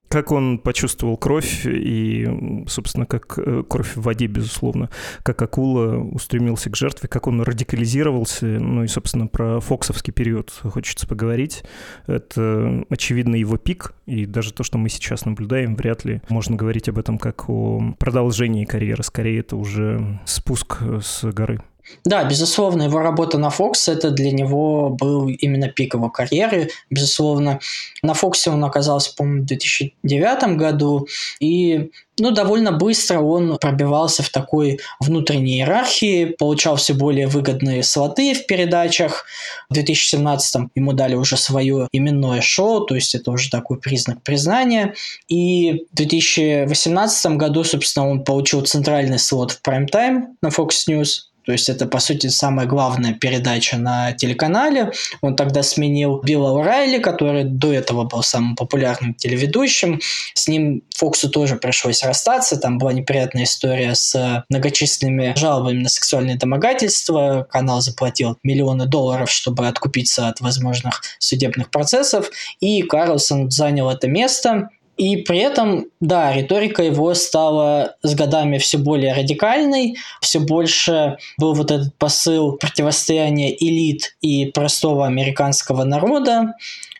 Как 0.09 0.31
он 0.31 0.57
почувствовал 0.59 1.17
кровь 1.17 1.65
и, 1.65 2.65
собственно, 2.67 3.05
как 3.05 3.37
э, 3.37 3.63
кровь 3.67 3.95
в 3.95 4.01
воде, 4.01 4.27
безусловно, 4.27 4.89
как 5.23 5.41
акула 5.41 5.97
устремился 5.97 6.69
к 6.69 6.75
жертве, 6.77 7.09
как 7.09 7.27
он 7.27 7.41
радикализировался, 7.41 8.45
ну 8.45 8.83
и, 8.83 8.87
собственно, 8.87 9.27
про 9.27 9.59
фоксовский 9.59 10.13
период 10.13 10.51
хочется 10.51 11.07
поговорить. 11.07 11.63
Это, 12.05 12.85
очевидно, 12.89 13.35
его 13.35 13.57
пик, 13.57 13.93
и 14.05 14.25
даже 14.25 14.53
то, 14.53 14.63
что 14.63 14.77
мы 14.77 14.89
сейчас 14.89 15.25
наблюдаем, 15.25 15.75
вряд 15.75 16.05
ли 16.05 16.21
можно 16.29 16.55
говорить 16.55 16.87
об 16.87 16.99
этом 16.99 17.17
как 17.17 17.49
о 17.49 17.93
продолжении 17.99 18.65
карьеры, 18.65 19.03
скорее 19.03 19.39
это 19.39 19.57
уже 19.57 20.19
спуск 20.25 20.77
с 21.01 21.23
горы. 21.31 21.59
Да, 22.06 22.24
безусловно, 22.24 22.84
его 22.84 23.00
работа 23.00 23.38
на 23.38 23.50
Fox 23.50 23.91
это 23.91 24.12
для 24.12 24.32
него 24.32 24.89
был 24.89 25.27
именно 25.27 25.67
пик 25.67 25.94
его 25.94 26.10
карьеры. 26.10 26.70
Безусловно, 26.89 27.60
на 28.01 28.12
Fox 28.12 28.48
он 28.48 28.63
оказался, 28.63 29.13
по-моему, 29.15 29.44
в 29.44 29.46
2009 29.46 30.58
году. 30.58 31.08
И 31.39 31.91
ну, 32.20 32.32
довольно 32.32 32.72
быстро 32.72 33.20
он 33.20 33.58
пробивался 33.58 34.24
в 34.24 34.29
такой 34.29 34.79
внутренней 35.00 35.58
иерархии, 35.58 36.25
получал 36.25 36.77
все 36.77 36.94
более 36.94 37.27
выгодные 37.27 37.84
слоты 37.84 38.34
в 38.34 38.48
передачах. 38.48 39.25
В 39.70 39.74
2017 39.74 40.70
ему 40.75 40.94
дали 40.94 41.15
уже 41.15 41.38
свое 41.38 41.88
именное 41.91 42.41
шоу, 42.41 42.86
то 42.86 42.96
есть 42.96 43.13
это 43.13 43.32
уже 43.32 43.50
такой 43.50 43.79
признак 43.79 44.24
признания. 44.24 44.96
И 45.27 45.86
в 45.91 45.96
2018 45.96 47.38
году, 47.38 47.63
собственно, 47.63 48.10
он 48.10 48.24
получил 48.24 48.62
центральный 48.62 49.20
слот 49.20 49.51
в 49.51 49.62
прайм-тайм 49.62 50.38
на 50.41 50.48
Fox 50.48 50.70
News. 50.89 51.27
То 51.47 51.53
есть 51.53 51.69
это, 51.69 51.85
по 51.85 51.99
сути, 51.99 52.27
самая 52.27 52.67
главная 52.67 53.13
передача 53.13 53.77
на 53.77 54.11
телеканале. 54.11 54.91
Он 55.21 55.33
тогда 55.33 55.63
сменил 55.63 56.19
Билла 56.21 56.51
Урайли, 56.51 56.99
который 56.99 57.45
до 57.45 57.71
этого 57.71 58.03
был 58.03 58.21
самым 58.21 58.57
популярным 58.57 59.13
телеведущим. 59.13 60.01
С 60.33 60.49
ним 60.49 60.83
Фоксу 60.97 61.29
тоже 61.29 61.55
пришлось 61.55 62.03
расстаться. 62.03 62.57
Там 62.57 62.77
была 62.77 62.91
неприятная 62.91 63.45
история 63.45 63.95
с 63.95 64.43
многочисленными 64.49 65.35
жалобами 65.37 65.83
на 65.83 65.89
сексуальные 65.89 66.35
домогательства. 66.35 67.47
Канал 67.49 67.79
заплатил 67.79 68.37
миллионы 68.43 68.85
долларов, 68.85 69.31
чтобы 69.31 69.69
откупиться 69.69 70.27
от 70.27 70.41
возможных 70.41 71.01
судебных 71.17 71.71
процессов. 71.71 72.29
И 72.59 72.81
Карлсон 72.81 73.49
занял 73.51 73.89
это 73.89 74.09
место. 74.09 74.69
И 74.97 75.17
при 75.17 75.39
этом, 75.39 75.85
да, 75.99 76.33
риторика 76.33 76.81
его 76.81 77.13
стала 77.13 77.95
с 78.01 78.15
годами 78.15 78.57
все 78.57 78.79
более 78.79 79.13
радикальной, 79.13 79.95
все 80.21 80.39
больше 80.39 81.17
был 81.37 81.53
вот 81.53 81.71
этот 81.71 81.95
посыл 81.97 82.53
противостояния 82.53 83.55
элит 83.55 84.15
и 84.21 84.47
простого 84.47 85.05
американского 85.05 85.83
народа. 85.83 86.53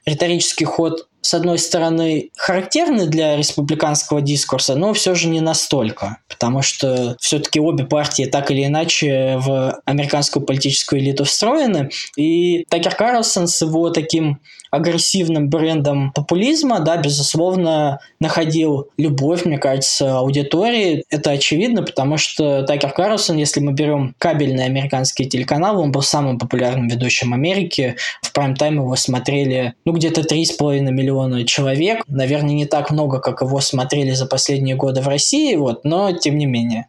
Риторический 0.06 0.66
ход 0.66 1.08
с 1.28 1.34
одной 1.34 1.60
стороны, 1.60 2.30
характерны 2.38 3.06
для 3.06 3.36
республиканского 3.36 4.22
дискурса, 4.22 4.76
но 4.76 4.94
все 4.94 5.14
же 5.14 5.28
не 5.28 5.42
настолько, 5.42 6.20
потому 6.30 6.62
что 6.62 7.18
все-таки 7.20 7.60
обе 7.60 7.84
партии 7.84 8.24
так 8.24 8.50
или 8.50 8.64
иначе 8.64 9.36
в 9.38 9.82
американскую 9.84 10.46
политическую 10.46 11.02
элиту 11.02 11.26
встроены, 11.26 11.90
и 12.16 12.66
Такер 12.70 12.96
Карлсон 12.96 13.48
с 13.48 13.62
его 13.62 13.90
таким 13.90 14.40
агрессивным 14.72 15.50
брендом 15.50 16.12
популизма, 16.12 16.80
да, 16.80 16.98
безусловно, 16.98 18.00
находил 18.20 18.90
любовь, 18.98 19.46
мне 19.46 19.58
кажется, 19.58 20.18
аудитории. 20.20 21.04
Это 21.10 21.32
очевидно, 21.32 21.84
потому 21.84 22.18
что 22.18 22.64
Такер 22.64 22.92
Карлсон, 22.92 23.38
если 23.38 23.60
мы 23.60 23.74
берем 23.74 24.16
кабельный 24.18 24.66
американский 24.66 25.26
телеканал, 25.26 25.80
он 25.80 25.92
был 25.92 26.02
самым 26.02 26.40
популярным 26.40 26.88
ведущим 26.88 27.34
Америки. 27.34 27.96
В 28.22 28.32
прайм-тайм 28.34 28.76
его 28.76 28.96
смотрели, 28.96 29.74
ну, 29.86 29.94
где-то 29.94 30.22
3,5 30.22 30.80
миллиона 30.92 31.46
человек. 31.46 32.04
Наверное, 32.08 32.56
не 32.56 32.66
так 32.66 32.92
много, 32.92 33.20
как 33.20 33.42
его 33.42 33.60
смотрели 33.62 34.12
за 34.12 34.26
последние 34.26 34.76
годы 34.76 35.02
в 35.02 35.08
России, 35.08 35.56
вот, 35.56 35.84
но 35.84 36.12
тем 36.12 36.38
не 36.38 36.46
менее. 36.46 36.88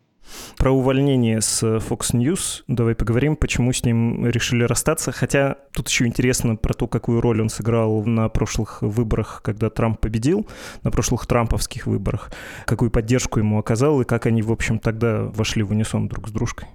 Про 0.56 0.72
увольнение 0.72 1.40
с 1.40 1.62
Fox 1.62 2.12
News 2.12 2.62
давай 2.66 2.94
поговорим, 2.94 3.36
почему 3.36 3.72
с 3.72 3.84
ним 3.84 4.26
решили 4.26 4.64
расстаться. 4.64 5.12
Хотя 5.12 5.56
тут 5.72 5.88
еще 5.88 6.06
интересно 6.06 6.56
про 6.56 6.74
то, 6.74 6.86
какую 6.86 7.20
роль 7.20 7.40
он 7.40 7.48
сыграл 7.48 8.04
на 8.04 8.28
прошлых 8.28 8.82
выборах, 8.82 9.40
когда 9.44 9.70
Трамп 9.70 10.00
победил, 10.00 10.46
на 10.82 10.90
прошлых 10.90 11.26
трамповских 11.26 11.86
выборах, 11.86 12.30
какую 12.66 12.90
поддержку 12.90 13.38
ему 13.38 13.58
оказал 13.58 14.00
и 14.00 14.04
как 14.04 14.26
они, 14.26 14.42
в 14.42 14.52
общем, 14.52 14.78
тогда 14.78 15.22
вошли 15.22 15.62
в 15.62 15.70
унисон 15.70 16.08
друг 16.08 16.28
с 16.28 16.32
дружкой. 16.32 16.68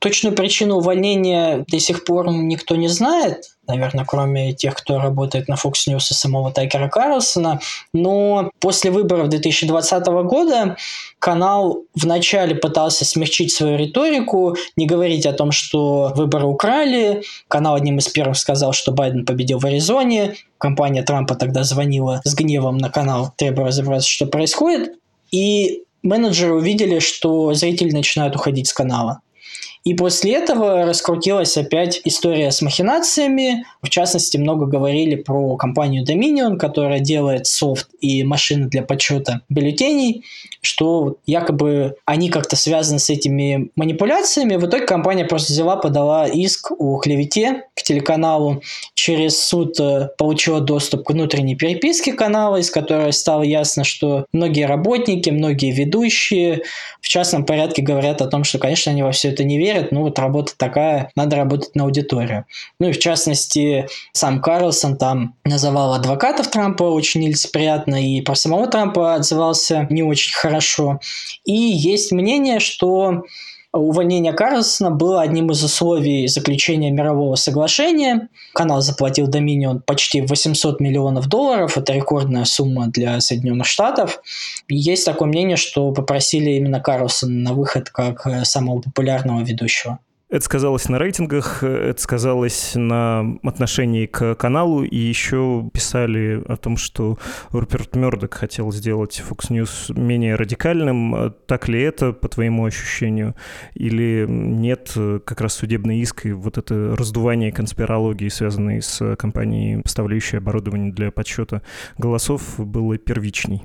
Точную 0.00 0.34
причину 0.34 0.76
увольнения 0.76 1.64
до 1.68 1.78
сих 1.78 2.04
пор 2.04 2.30
никто 2.30 2.76
не 2.76 2.88
знает, 2.88 3.56
наверное, 3.66 4.04
кроме 4.04 4.52
тех, 4.52 4.74
кто 4.74 4.98
работает 4.98 5.48
на 5.48 5.54
Fox 5.54 5.88
News 5.88 6.10
и 6.10 6.14
самого 6.14 6.52
Тайкера 6.52 6.88
Карлсона. 6.88 7.60
Но 7.92 8.50
после 8.60 8.90
выборов 8.90 9.28
2020 9.28 10.06
года 10.06 10.76
канал 11.18 11.82
вначале 11.94 12.54
пытался 12.54 13.04
смягчить 13.04 13.52
свою 13.52 13.76
риторику, 13.76 14.56
не 14.76 14.86
говорить 14.86 15.26
о 15.26 15.32
том, 15.32 15.52
что 15.52 16.12
выборы 16.14 16.46
украли. 16.46 17.22
Канал 17.48 17.74
одним 17.74 17.98
из 17.98 18.08
первых 18.08 18.36
сказал, 18.36 18.72
что 18.72 18.92
Байден 18.92 19.24
победил 19.24 19.58
в 19.58 19.66
Аризоне. 19.66 20.36
Компания 20.58 21.02
Трампа 21.02 21.34
тогда 21.34 21.64
звонила 21.64 22.20
с 22.24 22.34
гневом 22.34 22.78
на 22.78 22.90
канал, 22.90 23.32
требуя 23.36 23.66
разобраться, 23.66 24.08
что 24.08 24.26
происходит. 24.26 24.92
И 25.30 25.82
менеджеры 26.02 26.54
увидели, 26.54 26.98
что 27.00 27.52
зрители 27.54 27.90
начинают 27.90 28.36
уходить 28.36 28.68
с 28.68 28.72
канала. 28.72 29.20
И 29.86 29.94
после 29.94 30.32
этого 30.32 30.84
раскрутилась 30.84 31.56
опять 31.56 32.00
история 32.02 32.50
с 32.50 32.60
махинациями. 32.60 33.64
В 33.82 33.88
частности, 33.88 34.36
много 34.36 34.66
говорили 34.66 35.14
про 35.14 35.56
компанию 35.56 36.04
Dominion, 36.04 36.56
которая 36.56 36.98
делает 36.98 37.46
софт 37.46 37.86
и 38.00 38.24
машины 38.24 38.66
для 38.66 38.82
подсчета 38.82 39.42
бюллетеней, 39.48 40.24
что 40.60 41.18
якобы 41.24 41.94
они 42.04 42.30
как-то 42.30 42.56
связаны 42.56 42.98
с 42.98 43.10
этими 43.10 43.70
манипуляциями. 43.76 44.56
В 44.56 44.66
итоге 44.66 44.86
компания 44.86 45.24
просто 45.24 45.52
взяла, 45.52 45.76
подала 45.76 46.26
иск 46.26 46.72
о 46.76 46.98
клевете 46.98 47.62
к 47.76 47.82
телеканалу. 47.84 48.62
Через 48.94 49.40
суд 49.40 49.78
э, 49.78 50.08
получила 50.18 50.58
доступ 50.60 51.04
к 51.04 51.10
внутренней 51.10 51.54
переписке 51.54 52.12
канала, 52.12 52.56
из 52.56 52.72
которой 52.72 53.12
стало 53.12 53.44
ясно, 53.44 53.84
что 53.84 54.26
многие 54.32 54.66
работники, 54.66 55.30
многие 55.30 55.70
ведущие 55.70 56.62
в 57.06 57.08
частном 57.08 57.46
порядке 57.46 57.82
говорят 57.82 58.20
о 58.20 58.26
том, 58.26 58.42
что, 58.42 58.58
конечно, 58.58 58.90
они 58.90 59.04
во 59.04 59.12
все 59.12 59.28
это 59.28 59.44
не 59.44 59.58
верят, 59.58 59.75
верят, 59.76 59.92
ну 59.92 60.02
вот 60.02 60.18
работа 60.18 60.52
такая, 60.56 61.10
надо 61.16 61.36
работать 61.36 61.74
на 61.74 61.84
аудиторию. 61.84 62.46
Ну 62.78 62.88
и 62.88 62.92
в 62.92 62.98
частности, 62.98 63.86
сам 64.12 64.40
Карлсон 64.40 64.96
там 64.96 65.34
называл 65.44 65.94
адвокатов 65.94 66.48
Трампа 66.48 66.84
очень 66.84 67.22
нелицеприятно 67.22 68.02
и 68.02 68.20
про 68.20 68.34
самого 68.34 68.66
Трампа 68.66 69.14
отзывался 69.14 69.86
не 69.90 70.02
очень 70.02 70.34
хорошо. 70.34 71.00
И 71.44 71.52
есть 71.52 72.12
мнение, 72.12 72.60
что 72.60 73.24
Увольнение 73.72 74.32
Карлсона 74.32 74.90
было 74.90 75.20
одним 75.20 75.50
из 75.50 75.62
условий 75.62 76.26
заключения 76.28 76.90
мирового 76.90 77.34
соглашения. 77.34 78.28
Канал 78.54 78.80
заплатил 78.80 79.26
Доминион 79.26 79.82
почти 79.82 80.22
800 80.22 80.80
миллионов 80.80 81.26
долларов. 81.28 81.76
Это 81.76 81.92
рекордная 81.92 82.44
сумма 82.44 82.86
для 82.86 83.20
Соединенных 83.20 83.66
Штатов. 83.66 84.22
Есть 84.68 85.04
такое 85.04 85.28
мнение, 85.28 85.56
что 85.56 85.92
попросили 85.92 86.50
именно 86.52 86.80
Карлсона 86.80 87.32
на 87.32 87.52
выход 87.52 87.90
как 87.90 88.26
э, 88.26 88.44
самого 88.44 88.80
популярного 88.80 89.42
ведущего. 89.42 89.98
Это 90.28 90.44
сказалось 90.44 90.88
на 90.88 90.98
рейтингах, 90.98 91.62
это 91.62 92.02
сказалось 92.02 92.72
на 92.74 93.38
отношении 93.44 94.06
к 94.06 94.34
каналу, 94.34 94.82
и 94.82 94.96
еще 94.96 95.70
писали 95.72 96.42
о 96.48 96.56
том, 96.56 96.76
что 96.76 97.16
Руперт 97.52 97.94
Мердок 97.94 98.34
хотел 98.34 98.72
сделать 98.72 99.22
Fox 99.24 99.50
News 99.50 99.96
менее 99.96 100.34
радикальным. 100.34 101.32
Так 101.46 101.68
ли 101.68 101.80
это, 101.80 102.12
по 102.12 102.26
твоему 102.28 102.64
ощущению? 102.64 103.36
Или 103.74 104.26
нет, 104.28 104.92
как 105.24 105.40
раз 105.40 105.54
судебный 105.54 106.00
иск 106.00 106.26
и 106.26 106.32
вот 106.32 106.58
это 106.58 106.96
раздувание 106.96 107.52
конспирологии, 107.52 108.28
связанной 108.28 108.82
с 108.82 109.14
компанией, 109.14 109.80
поставляющей 109.80 110.38
оборудование 110.38 110.92
для 110.92 111.12
подсчета 111.12 111.62
голосов, 111.98 112.58
было 112.58 112.98
первичней? 112.98 113.62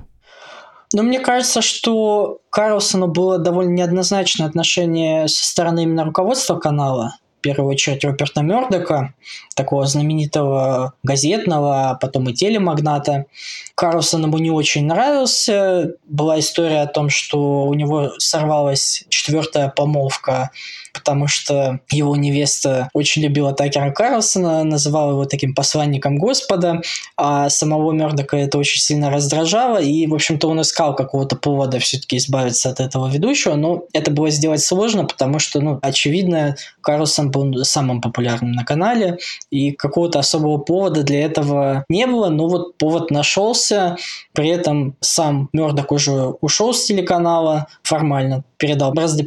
Но 0.92 1.02
мне 1.02 1.20
кажется, 1.20 1.62
что 1.62 2.38
Карлсону 2.50 3.08
было 3.08 3.38
довольно 3.38 3.70
неоднозначное 3.70 4.46
отношение 4.46 5.28
со 5.28 5.44
стороны 5.44 5.84
именно 5.84 6.04
руководства 6.04 6.56
канала 6.58 7.16
в 7.38 7.42
первую 7.42 7.70
очередь 7.70 8.04
Роберта 8.04 8.40
Мердока, 8.42 9.14
такого 9.56 9.84
знаменитого 9.84 10.94
газетного, 11.02 11.90
а 11.90 11.94
потом 11.96 12.28
и 12.28 12.34
телемагната. 12.34 13.26
Карлсон 13.74 14.22
ему 14.26 14.38
не 14.38 14.52
очень 14.52 14.86
нравился. 14.86 15.94
Была 16.06 16.38
история 16.38 16.82
о 16.82 16.86
том, 16.86 17.08
что 17.08 17.64
у 17.64 17.74
него 17.74 18.12
сорвалась 18.18 19.04
четвертая 19.08 19.68
помолвка 19.70 20.50
потому 20.92 21.26
что 21.26 21.80
его 21.90 22.16
невеста 22.16 22.88
очень 22.92 23.22
любила 23.22 23.52
Такера 23.52 23.90
Карлсона, 23.90 24.64
называла 24.64 25.12
его 25.12 25.24
таким 25.24 25.54
посланником 25.54 26.18
Господа, 26.18 26.82
а 27.16 27.48
самого 27.48 27.92
Мердока 27.92 28.36
это 28.36 28.58
очень 28.58 28.80
сильно 28.80 29.10
раздражало, 29.10 29.80
и, 29.80 30.06
в 30.06 30.14
общем-то, 30.14 30.48
он 30.48 30.60
искал 30.60 30.94
какого-то 30.94 31.36
повода 31.36 31.78
все-таки 31.78 32.16
избавиться 32.16 32.70
от 32.70 32.80
этого 32.80 33.08
ведущего, 33.08 33.54
но 33.54 33.84
это 33.92 34.10
было 34.10 34.30
сделать 34.30 34.62
сложно, 34.62 35.04
потому 35.04 35.38
что, 35.38 35.60
ну, 35.60 35.78
очевидно, 35.82 36.56
Карлсон 36.80 37.30
был 37.30 37.64
самым 37.64 38.00
популярным 38.00 38.52
на 38.52 38.64
канале, 38.64 39.18
и 39.50 39.72
какого-то 39.72 40.18
особого 40.18 40.58
повода 40.58 41.02
для 41.02 41.24
этого 41.24 41.84
не 41.88 42.06
было, 42.06 42.28
но 42.28 42.48
вот 42.48 42.76
повод 42.76 43.10
нашелся, 43.10 43.96
при 44.32 44.48
этом 44.48 44.96
сам 45.00 45.48
Мердок 45.52 45.92
уже 45.92 46.34
ушел 46.40 46.74
с 46.74 46.84
телеканала 46.84 47.66
формально, 47.82 48.44
передал 48.56 48.92
бразды 48.92 49.24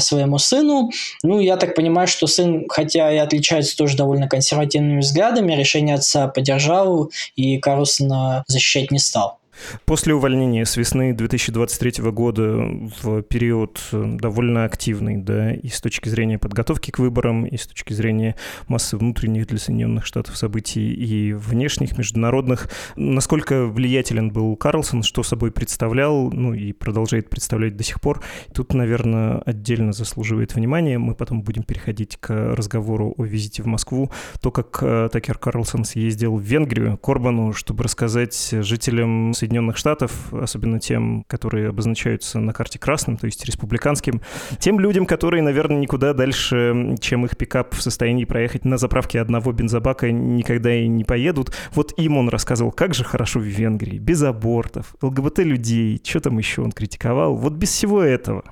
своему 0.00 0.38
сыну. 0.38 0.90
Ну, 1.22 1.40
я 1.40 1.56
так 1.56 1.74
понимаю, 1.74 2.08
что 2.08 2.26
сын, 2.26 2.66
хотя 2.68 3.12
и 3.12 3.16
отличается 3.16 3.76
тоже 3.76 3.96
довольно 3.96 4.28
консервативными 4.28 5.00
взглядами, 5.00 5.54
решение 5.54 5.94
отца 5.94 6.28
поддержал 6.28 7.10
и 7.34 7.58
Карлсона 7.58 8.44
защищать 8.46 8.90
не 8.90 8.98
стал. 8.98 9.35
После 9.84 10.14
увольнения 10.14 10.64
с 10.64 10.76
весны 10.76 11.12
2023 11.12 12.02
года 12.10 12.68
в 13.02 13.22
период 13.22 13.80
э, 13.92 14.16
довольно 14.18 14.64
активный, 14.64 15.16
да, 15.16 15.52
и 15.52 15.68
с 15.68 15.80
точки 15.80 16.08
зрения 16.08 16.38
подготовки 16.38 16.90
к 16.90 16.98
выборам, 16.98 17.46
и 17.46 17.56
с 17.56 17.66
точки 17.66 17.92
зрения 17.92 18.36
массы 18.68 18.96
внутренних 18.96 19.46
для 19.46 19.58
Соединенных 19.58 20.06
Штатов 20.06 20.36
событий 20.36 20.92
и 20.92 21.32
внешних, 21.32 21.98
международных, 21.98 22.70
насколько 22.96 23.66
влиятелен 23.66 24.30
был 24.30 24.56
Карлсон, 24.56 25.02
что 25.02 25.22
собой 25.22 25.50
представлял, 25.50 26.30
ну 26.30 26.54
и 26.54 26.72
продолжает 26.72 27.30
представлять 27.30 27.76
до 27.76 27.84
сих 27.84 28.00
пор, 28.00 28.22
тут, 28.54 28.74
наверное, 28.74 29.38
отдельно 29.38 29.92
заслуживает 29.92 30.54
внимания. 30.54 30.98
Мы 30.98 31.14
потом 31.14 31.42
будем 31.42 31.62
переходить 31.62 32.16
к 32.18 32.54
разговору 32.54 33.14
о 33.16 33.24
визите 33.24 33.62
в 33.62 33.66
Москву. 33.66 34.10
То, 34.40 34.50
как 34.50 34.78
э, 34.82 35.08
Такер 35.12 35.38
Карлсон 35.38 35.84
съездил 35.84 36.36
в 36.36 36.42
Венгрию, 36.42 36.96
Корбану, 36.98 37.52
чтобы 37.52 37.84
рассказать 37.84 38.50
жителям 38.52 39.32
Соединенных 39.34 39.45
Штатов, 39.76 40.32
особенно 40.32 40.80
тем, 40.80 41.24
которые 41.28 41.68
обозначаются 41.68 42.38
на 42.38 42.52
карте 42.52 42.78
красным, 42.78 43.16
то 43.16 43.26
есть 43.26 43.44
республиканским, 43.44 44.20
тем 44.58 44.80
людям, 44.80 45.06
которые, 45.06 45.42
наверное, 45.42 45.78
никуда 45.78 46.12
дальше, 46.12 46.96
чем 47.00 47.24
их 47.24 47.36
пикап 47.36 47.74
в 47.74 47.82
состоянии 47.82 48.24
проехать 48.24 48.64
на 48.64 48.78
заправке 48.78 49.20
одного 49.20 49.52
бензобака, 49.52 50.10
никогда 50.10 50.74
и 50.74 50.86
не 50.88 51.04
поедут. 51.04 51.52
Вот 51.72 51.92
им 51.98 52.16
он 52.16 52.28
рассказывал, 52.28 52.72
как 52.72 52.94
же 52.94 53.04
хорошо 53.04 53.40
в 53.40 53.44
Венгрии, 53.44 53.98
без 53.98 54.22
абортов, 54.22 54.94
ЛГБТ-людей, 55.02 56.00
что 56.04 56.20
там 56.20 56.38
еще 56.38 56.62
он 56.62 56.72
критиковал. 56.72 57.36
Вот 57.36 57.54
без 57.54 57.70
всего 57.70 58.02
этого. 58.02 58.44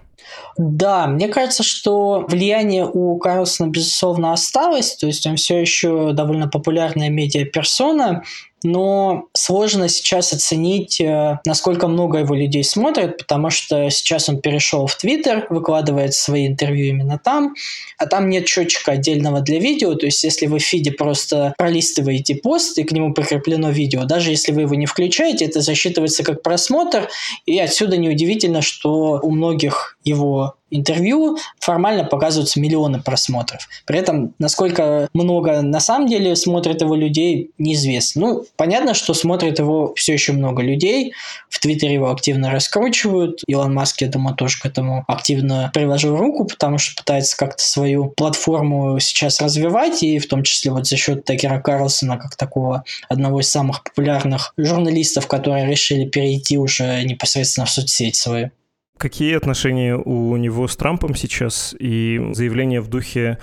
Да, 0.56 1.06
мне 1.06 1.28
кажется, 1.28 1.62
что 1.62 2.24
влияние 2.28 2.88
у 2.90 3.18
Карлсона, 3.18 3.68
безусловно, 3.68 4.32
осталось, 4.32 4.96
то 4.96 5.06
есть 5.06 5.26
он 5.26 5.36
все 5.36 5.60
еще 5.60 6.12
довольно 6.12 6.48
популярная 6.48 7.10
медиаперсона, 7.10 8.22
но 8.64 9.26
сложно 9.34 9.88
сейчас 9.88 10.32
оценить, 10.32 11.00
э, 11.00 11.38
насколько 11.44 11.86
много 11.86 12.18
его 12.18 12.34
людей 12.34 12.64
смотрят, 12.64 13.18
потому 13.18 13.50
что 13.50 13.90
сейчас 13.90 14.28
он 14.28 14.40
перешел 14.40 14.86
в 14.86 14.96
Твиттер, 14.96 15.46
выкладывает 15.50 16.14
свои 16.14 16.46
интервью 16.46 16.86
именно 16.86 17.20
там, 17.22 17.54
а 17.98 18.06
там 18.06 18.28
нет 18.28 18.48
счетчика 18.48 18.92
отдельного 18.92 19.40
для 19.40 19.60
видео, 19.60 19.94
то 19.94 20.06
есть 20.06 20.24
если 20.24 20.46
вы 20.46 20.58
в 20.58 20.64
фиде 20.64 20.90
просто 20.90 21.54
пролистываете 21.58 22.34
пост 22.34 22.78
и 22.78 22.84
к 22.84 22.92
нему 22.92 23.12
прикреплено 23.12 23.70
видео, 23.70 24.04
даже 24.04 24.30
если 24.30 24.52
вы 24.52 24.62
его 24.62 24.74
не 24.74 24.86
включаете, 24.86 25.44
это 25.44 25.60
засчитывается 25.60 26.24
как 26.24 26.42
просмотр, 26.42 27.08
и 27.46 27.58
отсюда 27.58 27.98
неудивительно, 27.98 28.62
что 28.62 29.20
у 29.22 29.30
многих 29.30 29.98
его 30.04 30.54
интервью 30.74 31.38
формально 31.60 32.04
показываются 32.04 32.60
миллионы 32.60 33.00
просмотров. 33.00 33.68
При 33.86 33.98
этом, 33.98 34.34
насколько 34.38 35.08
много 35.14 35.62
на 35.62 35.80
самом 35.80 36.08
деле 36.08 36.36
смотрят 36.36 36.80
его 36.80 36.94
людей, 36.94 37.50
неизвестно. 37.58 38.20
Ну, 38.20 38.46
понятно, 38.56 38.94
что 38.94 39.14
смотрит 39.14 39.58
его 39.58 39.94
все 39.94 40.14
еще 40.14 40.32
много 40.32 40.62
людей. 40.62 41.12
В 41.48 41.60
Твиттере 41.60 41.94
его 41.94 42.10
активно 42.10 42.50
раскручивают. 42.50 43.42
Илон 43.46 43.74
Маск, 43.74 44.00
я 44.00 44.08
думаю, 44.08 44.34
тоже 44.34 44.58
к 44.60 44.66
этому 44.66 45.04
активно 45.06 45.70
приложил 45.72 46.16
руку, 46.16 46.44
потому 46.44 46.78
что 46.78 46.96
пытается 46.96 47.36
как-то 47.36 47.62
свою 47.62 48.06
платформу 48.06 48.98
сейчас 48.98 49.40
развивать, 49.40 50.02
и 50.02 50.18
в 50.18 50.28
том 50.28 50.42
числе 50.42 50.72
вот 50.72 50.86
за 50.86 50.96
счет 50.96 51.24
Такера 51.24 51.60
Карлсона, 51.60 52.16
как 52.18 52.36
такого 52.36 52.84
одного 53.08 53.40
из 53.40 53.48
самых 53.48 53.84
популярных 53.84 54.52
журналистов, 54.56 55.28
которые 55.28 55.66
решили 55.66 56.04
перейти 56.04 56.58
уже 56.58 57.02
непосредственно 57.04 57.66
в 57.66 57.70
соцсеть 57.70 58.16
свою. 58.16 58.50
Какие 58.96 59.36
отношения 59.36 59.96
у 59.96 60.36
него 60.36 60.68
с 60.68 60.76
Трампом 60.76 61.16
сейчас 61.16 61.74
и 61.78 62.30
заявление 62.32 62.80
в 62.80 62.88
духе, 62.88 63.38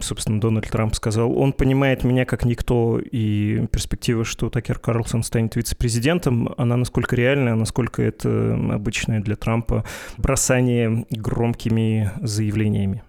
собственно, 0.00 0.40
Дональд 0.40 0.68
Трамп 0.68 0.94
сказал, 0.94 1.32
он 1.38 1.52
понимает 1.52 2.02
меня 2.02 2.24
как 2.24 2.44
никто, 2.44 2.98
и 2.98 3.66
перспектива, 3.68 4.24
что 4.24 4.50
Такер 4.50 4.80
Карлсон 4.80 5.22
станет 5.22 5.54
вице-президентом, 5.54 6.52
она 6.58 6.76
насколько 6.76 7.14
реальная, 7.14 7.54
насколько 7.54 8.02
это 8.02 8.54
обычное 8.72 9.20
для 9.20 9.36
Трампа 9.36 9.84
бросание 10.18 11.06
громкими 11.10 12.10
заявлениями? 12.20 13.02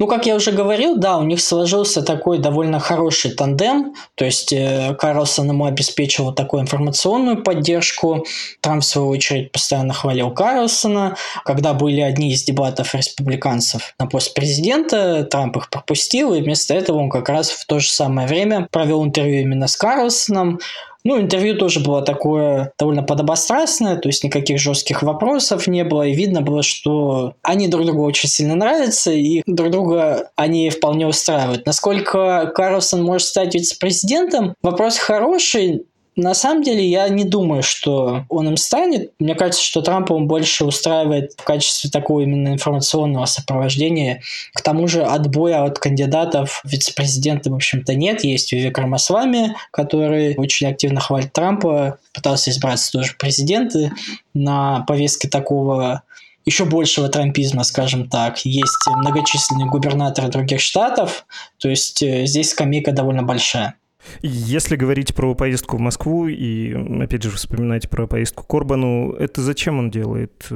Ну, 0.00 0.06
как 0.06 0.24
я 0.24 0.34
уже 0.34 0.50
говорил, 0.50 0.96
да, 0.96 1.18
у 1.18 1.24
них 1.24 1.42
сложился 1.42 2.00
такой 2.00 2.38
довольно 2.38 2.80
хороший 2.80 3.32
тандем, 3.32 3.94
то 4.14 4.24
есть 4.24 4.50
э, 4.50 4.96
Карлсон 4.98 5.50
ему 5.50 5.66
обеспечивал 5.66 6.32
такую 6.32 6.62
информационную 6.62 7.42
поддержку, 7.42 8.24
Трамп, 8.62 8.82
в 8.82 8.86
свою 8.86 9.08
очередь, 9.08 9.52
постоянно 9.52 9.92
хвалил 9.92 10.30
Карлсона. 10.30 11.16
Когда 11.44 11.74
были 11.74 12.00
одни 12.00 12.32
из 12.32 12.44
дебатов 12.44 12.94
республиканцев 12.94 13.94
на 13.98 14.06
пост 14.06 14.32
президента, 14.32 15.24
Трамп 15.24 15.58
их 15.58 15.68
пропустил, 15.68 16.32
и 16.32 16.40
вместо 16.40 16.72
этого 16.72 16.96
он 16.96 17.10
как 17.10 17.28
раз 17.28 17.50
в 17.50 17.66
то 17.66 17.78
же 17.78 17.90
самое 17.90 18.26
время 18.26 18.68
провел 18.70 19.04
интервью 19.04 19.42
именно 19.42 19.66
с 19.68 19.76
Карлсоном, 19.76 20.60
ну, 21.04 21.20
интервью 21.20 21.56
тоже 21.56 21.80
было 21.80 22.02
такое 22.02 22.72
довольно 22.78 23.02
подобострастное, 23.02 23.96
то 23.96 24.08
есть 24.08 24.24
никаких 24.24 24.58
жестких 24.58 25.02
вопросов 25.02 25.66
не 25.66 25.84
было, 25.84 26.06
и 26.06 26.14
видно 26.14 26.42
было, 26.42 26.62
что 26.62 27.34
они 27.42 27.68
друг 27.68 27.86
другу 27.86 28.04
очень 28.04 28.28
сильно 28.28 28.54
нравятся, 28.54 29.12
и 29.12 29.42
друг 29.46 29.70
друга 29.70 30.30
они 30.36 30.70
вполне 30.70 31.06
устраивают. 31.06 31.66
Насколько 31.66 32.52
Карлсон 32.54 33.02
может 33.02 33.28
стать 33.28 33.54
вице-президентом, 33.54 34.54
вопрос 34.62 34.98
хороший, 34.98 35.84
на 36.20 36.34
самом 36.34 36.62
деле 36.62 36.86
я 36.86 37.08
не 37.08 37.24
думаю, 37.24 37.62
что 37.62 38.24
он 38.28 38.48
им 38.48 38.56
станет. 38.56 39.12
Мне 39.18 39.34
кажется, 39.34 39.62
что 39.62 39.82
Трампа 39.82 40.12
он 40.12 40.26
больше 40.26 40.64
устраивает 40.64 41.32
в 41.36 41.44
качестве 41.44 41.90
такого 41.90 42.20
именно 42.20 42.48
информационного 42.48 43.24
сопровождения. 43.26 44.22
К 44.54 44.60
тому 44.60 44.86
же 44.86 45.02
отбоя 45.02 45.64
от 45.64 45.78
кандидатов 45.78 46.62
вице-президента, 46.64 47.50
в 47.50 47.54
общем-то, 47.54 47.94
нет. 47.94 48.24
Есть 48.24 48.52
Вивек 48.52 48.78
Рамасвами, 48.78 49.54
который 49.70 50.36
очень 50.36 50.68
активно 50.68 51.00
хвалит 51.00 51.32
Трампа, 51.32 51.98
пытался 52.12 52.50
избраться 52.50 52.92
тоже 52.92 53.14
президенты 53.18 53.92
на 54.34 54.80
повестке 54.86 55.28
такого 55.28 56.02
еще 56.44 56.64
большего 56.64 57.08
трампизма, 57.08 57.64
скажем 57.64 58.08
так. 58.08 58.44
Есть 58.44 58.86
многочисленные 58.86 59.68
губернаторы 59.68 60.28
других 60.28 60.60
штатов, 60.60 61.26
то 61.58 61.68
есть 61.68 62.02
э, 62.02 62.26
здесь 62.26 62.50
скамейка 62.50 62.92
довольно 62.92 63.22
большая. 63.22 63.74
Если 64.22 64.76
говорить 64.76 65.14
про 65.14 65.34
поездку 65.34 65.76
в 65.76 65.80
Москву 65.80 66.26
и, 66.26 66.72
опять 67.02 67.22
же, 67.22 67.30
вспоминать 67.30 67.88
про 67.90 68.06
поездку 68.06 68.44
к 68.44 68.54
Орбану, 68.54 69.12
это 69.12 69.42
зачем 69.42 69.78
он 69.78 69.90
делает? 69.90 70.48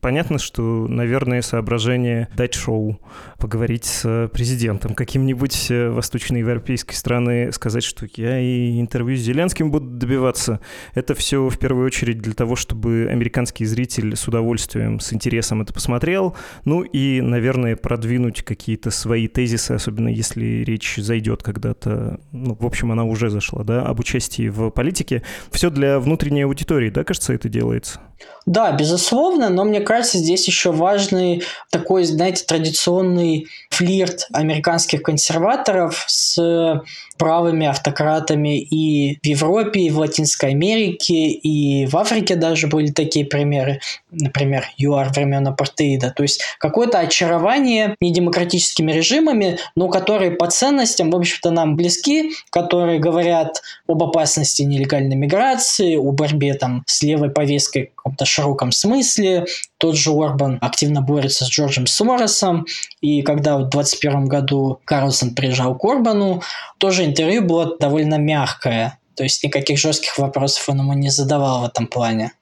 Понятно, 0.00 0.38
что, 0.38 0.86
наверное, 0.88 1.42
соображение 1.42 2.28
дать 2.36 2.54
шоу, 2.54 3.00
поговорить 3.38 3.84
с 3.84 4.28
президентом 4.32 4.94
каким-нибудь 4.94 5.70
э, 5.70 5.90
восточноевропейской 5.90 6.94
страны, 6.94 7.52
сказать, 7.52 7.84
что 7.84 8.06
я 8.16 8.38
и 8.38 8.80
интервью 8.80 9.16
с 9.16 9.20
Зеленским 9.20 9.70
буду 9.70 9.86
добиваться. 9.86 10.60
Это 10.94 11.14
все 11.14 11.48
в 11.48 11.58
первую 11.58 11.86
очередь 11.86 12.18
для 12.18 12.34
того, 12.34 12.56
чтобы 12.56 13.08
американский 13.10 13.64
зритель 13.64 14.16
с 14.16 14.28
удовольствием, 14.28 15.00
с 15.00 15.12
интересом 15.12 15.62
это 15.62 15.72
посмотрел, 15.72 16.36
ну 16.64 16.82
и, 16.82 17.20
наверное, 17.20 17.76
продвинуть 17.76 18.42
какие-то 18.42 18.90
свои 18.90 19.28
тезисы, 19.28 19.72
особенно 19.72 20.08
если 20.08 20.64
речь 20.64 20.96
зайдет 20.96 21.42
когда-то, 21.42 22.20
ну, 22.32 22.54
в 22.54 22.66
общем, 22.66 22.89
она 22.90 23.04
уже 23.04 23.30
зашла, 23.30 23.64
да, 23.64 23.82
об 23.82 24.00
участии 24.00 24.48
в 24.48 24.70
политике. 24.70 25.22
Все 25.50 25.70
для 25.70 25.98
внутренней 25.98 26.42
аудитории, 26.42 26.90
да, 26.90 27.04
кажется, 27.04 27.32
это 27.32 27.48
делается? 27.48 28.00
Да, 28.46 28.72
безусловно, 28.72 29.48
но 29.48 29.64
мне 29.64 29.80
кажется, 29.80 30.18
здесь 30.18 30.46
еще 30.46 30.72
важный 30.72 31.42
такой, 31.70 32.04
знаете, 32.04 32.44
традиционный 32.44 33.46
флирт 33.70 34.26
американских 34.32 35.02
консерваторов 35.02 36.04
с 36.06 36.82
правыми 37.18 37.66
автократами 37.66 38.58
и 38.58 39.18
в 39.22 39.26
Европе, 39.26 39.80
и 39.80 39.90
в 39.90 39.98
Латинской 39.98 40.50
Америке, 40.50 41.28
и 41.28 41.86
в 41.86 41.96
Африке 41.96 42.34
даже 42.34 42.66
были 42.66 42.90
такие 42.90 43.26
примеры, 43.26 43.80
например, 44.10 44.64
ЮАР 44.78 45.12
времен 45.12 45.46
апартеида. 45.46 46.14
То 46.16 46.22
есть 46.22 46.42
какое-то 46.58 46.98
очарование 46.98 47.94
недемократическими 48.00 48.90
режимами, 48.90 49.58
но 49.76 49.88
которые 49.88 50.30
по 50.30 50.50
ценностям, 50.50 51.10
в 51.10 51.16
общем-то, 51.16 51.50
нам 51.50 51.76
близки, 51.76 52.32
которые 52.50 52.79
говорят 52.98 53.62
об 53.86 54.02
опасности 54.02 54.62
нелегальной 54.62 55.16
миграции, 55.16 55.96
о 55.96 56.12
борьбе 56.12 56.54
там 56.54 56.82
с 56.86 57.02
левой 57.02 57.30
повесткой 57.30 57.92
в 57.92 57.94
каком-то 57.96 58.24
широком 58.24 58.72
смысле. 58.72 59.46
Тот 59.78 59.96
же 59.96 60.10
Орбан 60.10 60.58
активно 60.60 61.00
борется 61.00 61.44
с 61.44 61.48
Джорджем 61.48 61.86
Соросом, 61.86 62.66
и 63.00 63.22
когда 63.22 63.56
в 63.56 63.68
2021 63.68 64.24
году 64.26 64.80
Карлсон 64.84 65.34
приезжал 65.34 65.76
к 65.76 65.84
Орбану, 65.84 66.42
тоже 66.78 67.04
интервью 67.04 67.42
было 67.42 67.76
довольно 67.78 68.16
мягкое, 68.16 68.98
то 69.14 69.22
есть 69.22 69.44
никаких 69.44 69.78
жестких 69.78 70.18
вопросов 70.18 70.68
он 70.68 70.78
ему 70.78 70.94
не 70.94 71.10
задавал 71.10 71.62
в 71.62 71.64
этом 71.64 71.86
плане. 71.86 72.32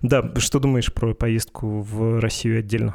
Да, 0.00 0.22
что 0.38 0.58
думаешь 0.58 0.92
про 0.92 1.14
поездку 1.14 1.82
в 1.82 2.20
Россию 2.20 2.60
отдельно? 2.60 2.94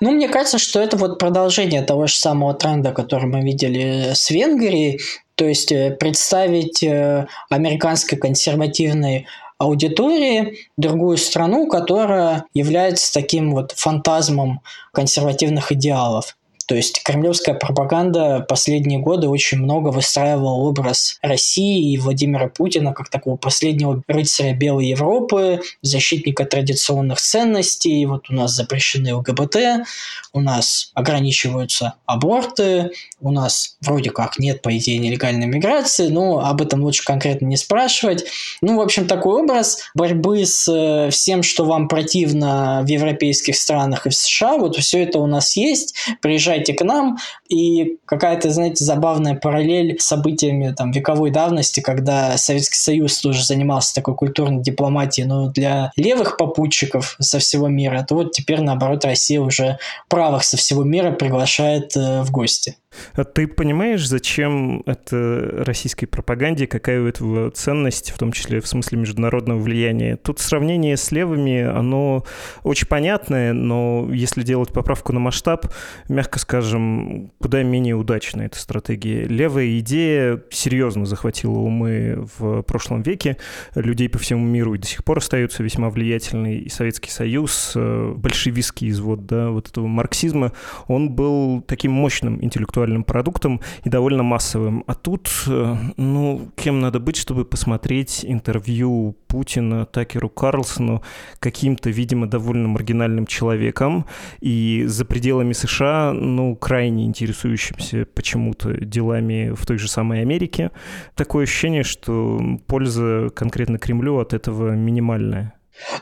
Ну, 0.00 0.12
мне 0.12 0.28
кажется, 0.28 0.58
что 0.58 0.80
это 0.80 0.96
вот 0.96 1.18
продолжение 1.18 1.82
того 1.82 2.06
же 2.06 2.14
самого 2.14 2.54
тренда, 2.54 2.92
который 2.92 3.26
мы 3.26 3.42
видели 3.42 4.12
с 4.14 4.30
Венгрией, 4.30 5.00
то 5.36 5.44
есть 5.44 5.70
э, 5.70 5.92
представить 5.92 6.82
э, 6.82 7.26
американской 7.50 8.18
консервативной 8.18 9.26
аудитории 9.58 10.58
другую 10.76 11.16
страну, 11.16 11.68
которая 11.68 12.44
является 12.52 13.12
таким 13.12 13.52
вот 13.52 13.72
фантазмом 13.72 14.60
консервативных 14.92 15.72
идеалов. 15.72 16.36
То 16.66 16.74
есть 16.74 17.02
кремлевская 17.02 17.54
пропаганда 17.54 18.44
последние 18.48 18.98
годы 18.98 19.28
очень 19.28 19.58
много 19.58 19.88
выстраивала 19.88 20.50
образ 20.50 21.18
России 21.22 21.92
и 21.92 21.98
Владимира 21.98 22.48
Путина 22.48 22.92
как 22.92 23.08
такого 23.08 23.36
последнего 23.36 24.02
рыцаря 24.08 24.52
Белой 24.52 24.86
Европы, 24.88 25.60
защитника 25.82 26.44
традиционных 26.44 27.20
ценностей. 27.20 28.04
Вот 28.06 28.30
у 28.30 28.34
нас 28.34 28.52
запрещены 28.52 29.14
ЛГБТ, 29.14 29.86
у 30.32 30.40
нас 30.40 30.90
ограничиваются 30.94 31.94
аборты, 32.04 32.90
у 33.20 33.30
нас 33.30 33.76
вроде 33.80 34.10
как 34.10 34.38
нет, 34.38 34.60
по 34.60 34.76
идее, 34.76 34.98
нелегальной 34.98 35.46
миграции, 35.46 36.08
но 36.08 36.40
об 36.40 36.60
этом 36.62 36.82
лучше 36.82 37.04
конкретно 37.04 37.46
не 37.46 37.56
спрашивать. 37.56 38.24
Ну, 38.60 38.76
в 38.76 38.80
общем, 38.80 39.06
такой 39.06 39.42
образ 39.42 39.78
борьбы 39.94 40.44
с 40.44 40.68
э, 40.68 41.10
всем, 41.10 41.42
что 41.42 41.64
вам 41.64 41.88
противно 41.88 42.82
в 42.84 42.88
европейских 42.88 43.56
странах 43.56 44.06
и 44.06 44.10
в 44.10 44.14
США, 44.14 44.56
вот 44.58 44.76
все 44.76 45.02
это 45.02 45.18
у 45.18 45.26
нас 45.26 45.56
есть. 45.56 45.94
Приезжайте 46.20 46.55
приезжайте 46.56 46.74
к 46.74 46.84
нам, 46.84 47.18
и 47.48 47.98
какая-то, 48.06 48.50
знаете, 48.50 48.84
забавная 48.84 49.34
параллель 49.34 49.98
с 49.98 50.04
событиями 50.04 50.74
там 50.76 50.90
вековой 50.90 51.30
давности, 51.30 51.80
когда 51.80 52.36
Советский 52.36 52.78
Союз 52.78 53.18
тоже 53.18 53.44
занимался 53.44 53.94
такой 53.94 54.14
культурной 54.14 54.62
дипломатией, 54.62 55.26
но 55.26 55.50
для 55.50 55.90
левых 55.96 56.36
попутчиков 56.36 57.16
со 57.20 57.38
всего 57.38 57.68
мира, 57.68 58.04
то 58.08 58.14
вот 58.14 58.32
теперь, 58.32 58.60
наоборот, 58.60 59.04
Россия 59.04 59.40
уже 59.40 59.78
правых 60.08 60.44
со 60.44 60.56
всего 60.56 60.84
мира 60.84 61.12
приглашает 61.12 61.96
э, 61.96 62.22
в 62.22 62.30
гости. 62.30 62.76
А 63.14 63.24
ты 63.24 63.46
понимаешь, 63.46 64.06
зачем 64.06 64.82
это 64.86 65.64
российской 65.64 66.06
пропаганде, 66.06 66.66
какая 66.66 67.00
у 67.00 67.06
этого 67.06 67.50
ценность, 67.50 68.10
в 68.10 68.18
том 68.18 68.32
числе 68.32 68.60
в 68.60 68.66
смысле 68.66 68.98
международного 68.98 69.58
влияния? 69.58 70.16
Тут 70.16 70.40
сравнение 70.40 70.96
с 70.96 71.10
левыми, 71.10 71.62
оно 71.62 72.24
очень 72.62 72.86
понятное, 72.86 73.52
но 73.52 74.08
если 74.12 74.42
делать 74.42 74.72
поправку 74.72 75.12
на 75.12 75.20
масштаб, 75.20 75.66
мягко 76.08 76.38
скажем, 76.46 77.32
куда 77.40 77.64
менее 77.64 77.96
удачная 77.96 78.46
эта 78.46 78.58
стратегия. 78.58 79.24
Левая 79.24 79.80
идея 79.80 80.42
серьезно 80.50 81.06
захватила 81.06 81.58
умы 81.58 82.28
в 82.38 82.62
прошлом 82.62 83.02
веке 83.02 83.36
людей 83.74 84.08
по 84.08 84.18
всему 84.18 84.46
миру 84.46 84.74
и 84.74 84.78
до 84.78 84.86
сих 84.86 85.02
пор 85.02 85.18
остается 85.18 85.64
весьма 85.64 85.90
влиятельный. 85.90 86.58
И 86.58 86.68
Советский 86.68 87.10
Союз, 87.10 87.72
э, 87.74 88.14
большевистский 88.16 88.90
извод 88.90 89.26
да, 89.26 89.50
вот 89.50 89.68
этого 89.68 89.88
марксизма, 89.88 90.52
он 90.86 91.10
был 91.10 91.62
таким 91.62 91.90
мощным 91.90 92.36
интеллектуальным 92.44 92.76
интеллектуальным 92.76 93.02
продуктом 93.02 93.60
и 93.84 93.88
довольно 93.88 94.22
массовым. 94.22 94.84
А 94.86 94.94
тут, 94.94 95.28
э, 95.48 95.76
ну, 95.96 96.48
кем 96.54 96.80
надо 96.80 97.00
быть, 97.00 97.16
чтобы 97.16 97.44
посмотреть 97.44 98.24
интервью 98.24 99.16
Путина 99.26 99.84
Такеру 99.86 100.28
Карлсону 100.28 101.02
каким-то, 101.38 101.90
видимо, 101.90 102.26
довольно 102.26 102.68
маргинальным 102.68 103.26
человеком 103.26 104.06
и 104.40 104.84
за 104.86 105.04
пределами 105.04 105.52
США, 105.52 106.12
ну, 106.36 106.54
крайне 106.54 107.06
интересующимся 107.06 108.06
почему-то 108.14 108.72
делами 108.72 109.54
в 109.54 109.66
той 109.66 109.78
же 109.78 109.88
самой 109.88 110.20
Америке. 110.20 110.70
Такое 111.14 111.44
ощущение, 111.44 111.82
что 111.82 112.38
польза 112.66 113.30
конкретно 113.34 113.78
Кремлю 113.78 114.18
от 114.18 114.34
этого 114.34 114.72
минимальная. 114.72 115.54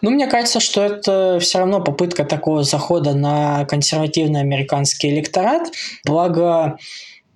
Ну, 0.02 0.10
мне 0.10 0.26
кажется, 0.26 0.60
что 0.60 0.82
это 0.82 1.38
все 1.40 1.58
равно 1.58 1.80
попытка 1.80 2.24
такого 2.24 2.62
захода 2.62 3.14
на 3.14 3.64
консервативный 3.64 4.40
американский 4.40 5.08
электорат. 5.10 5.68
Благо, 6.04 6.78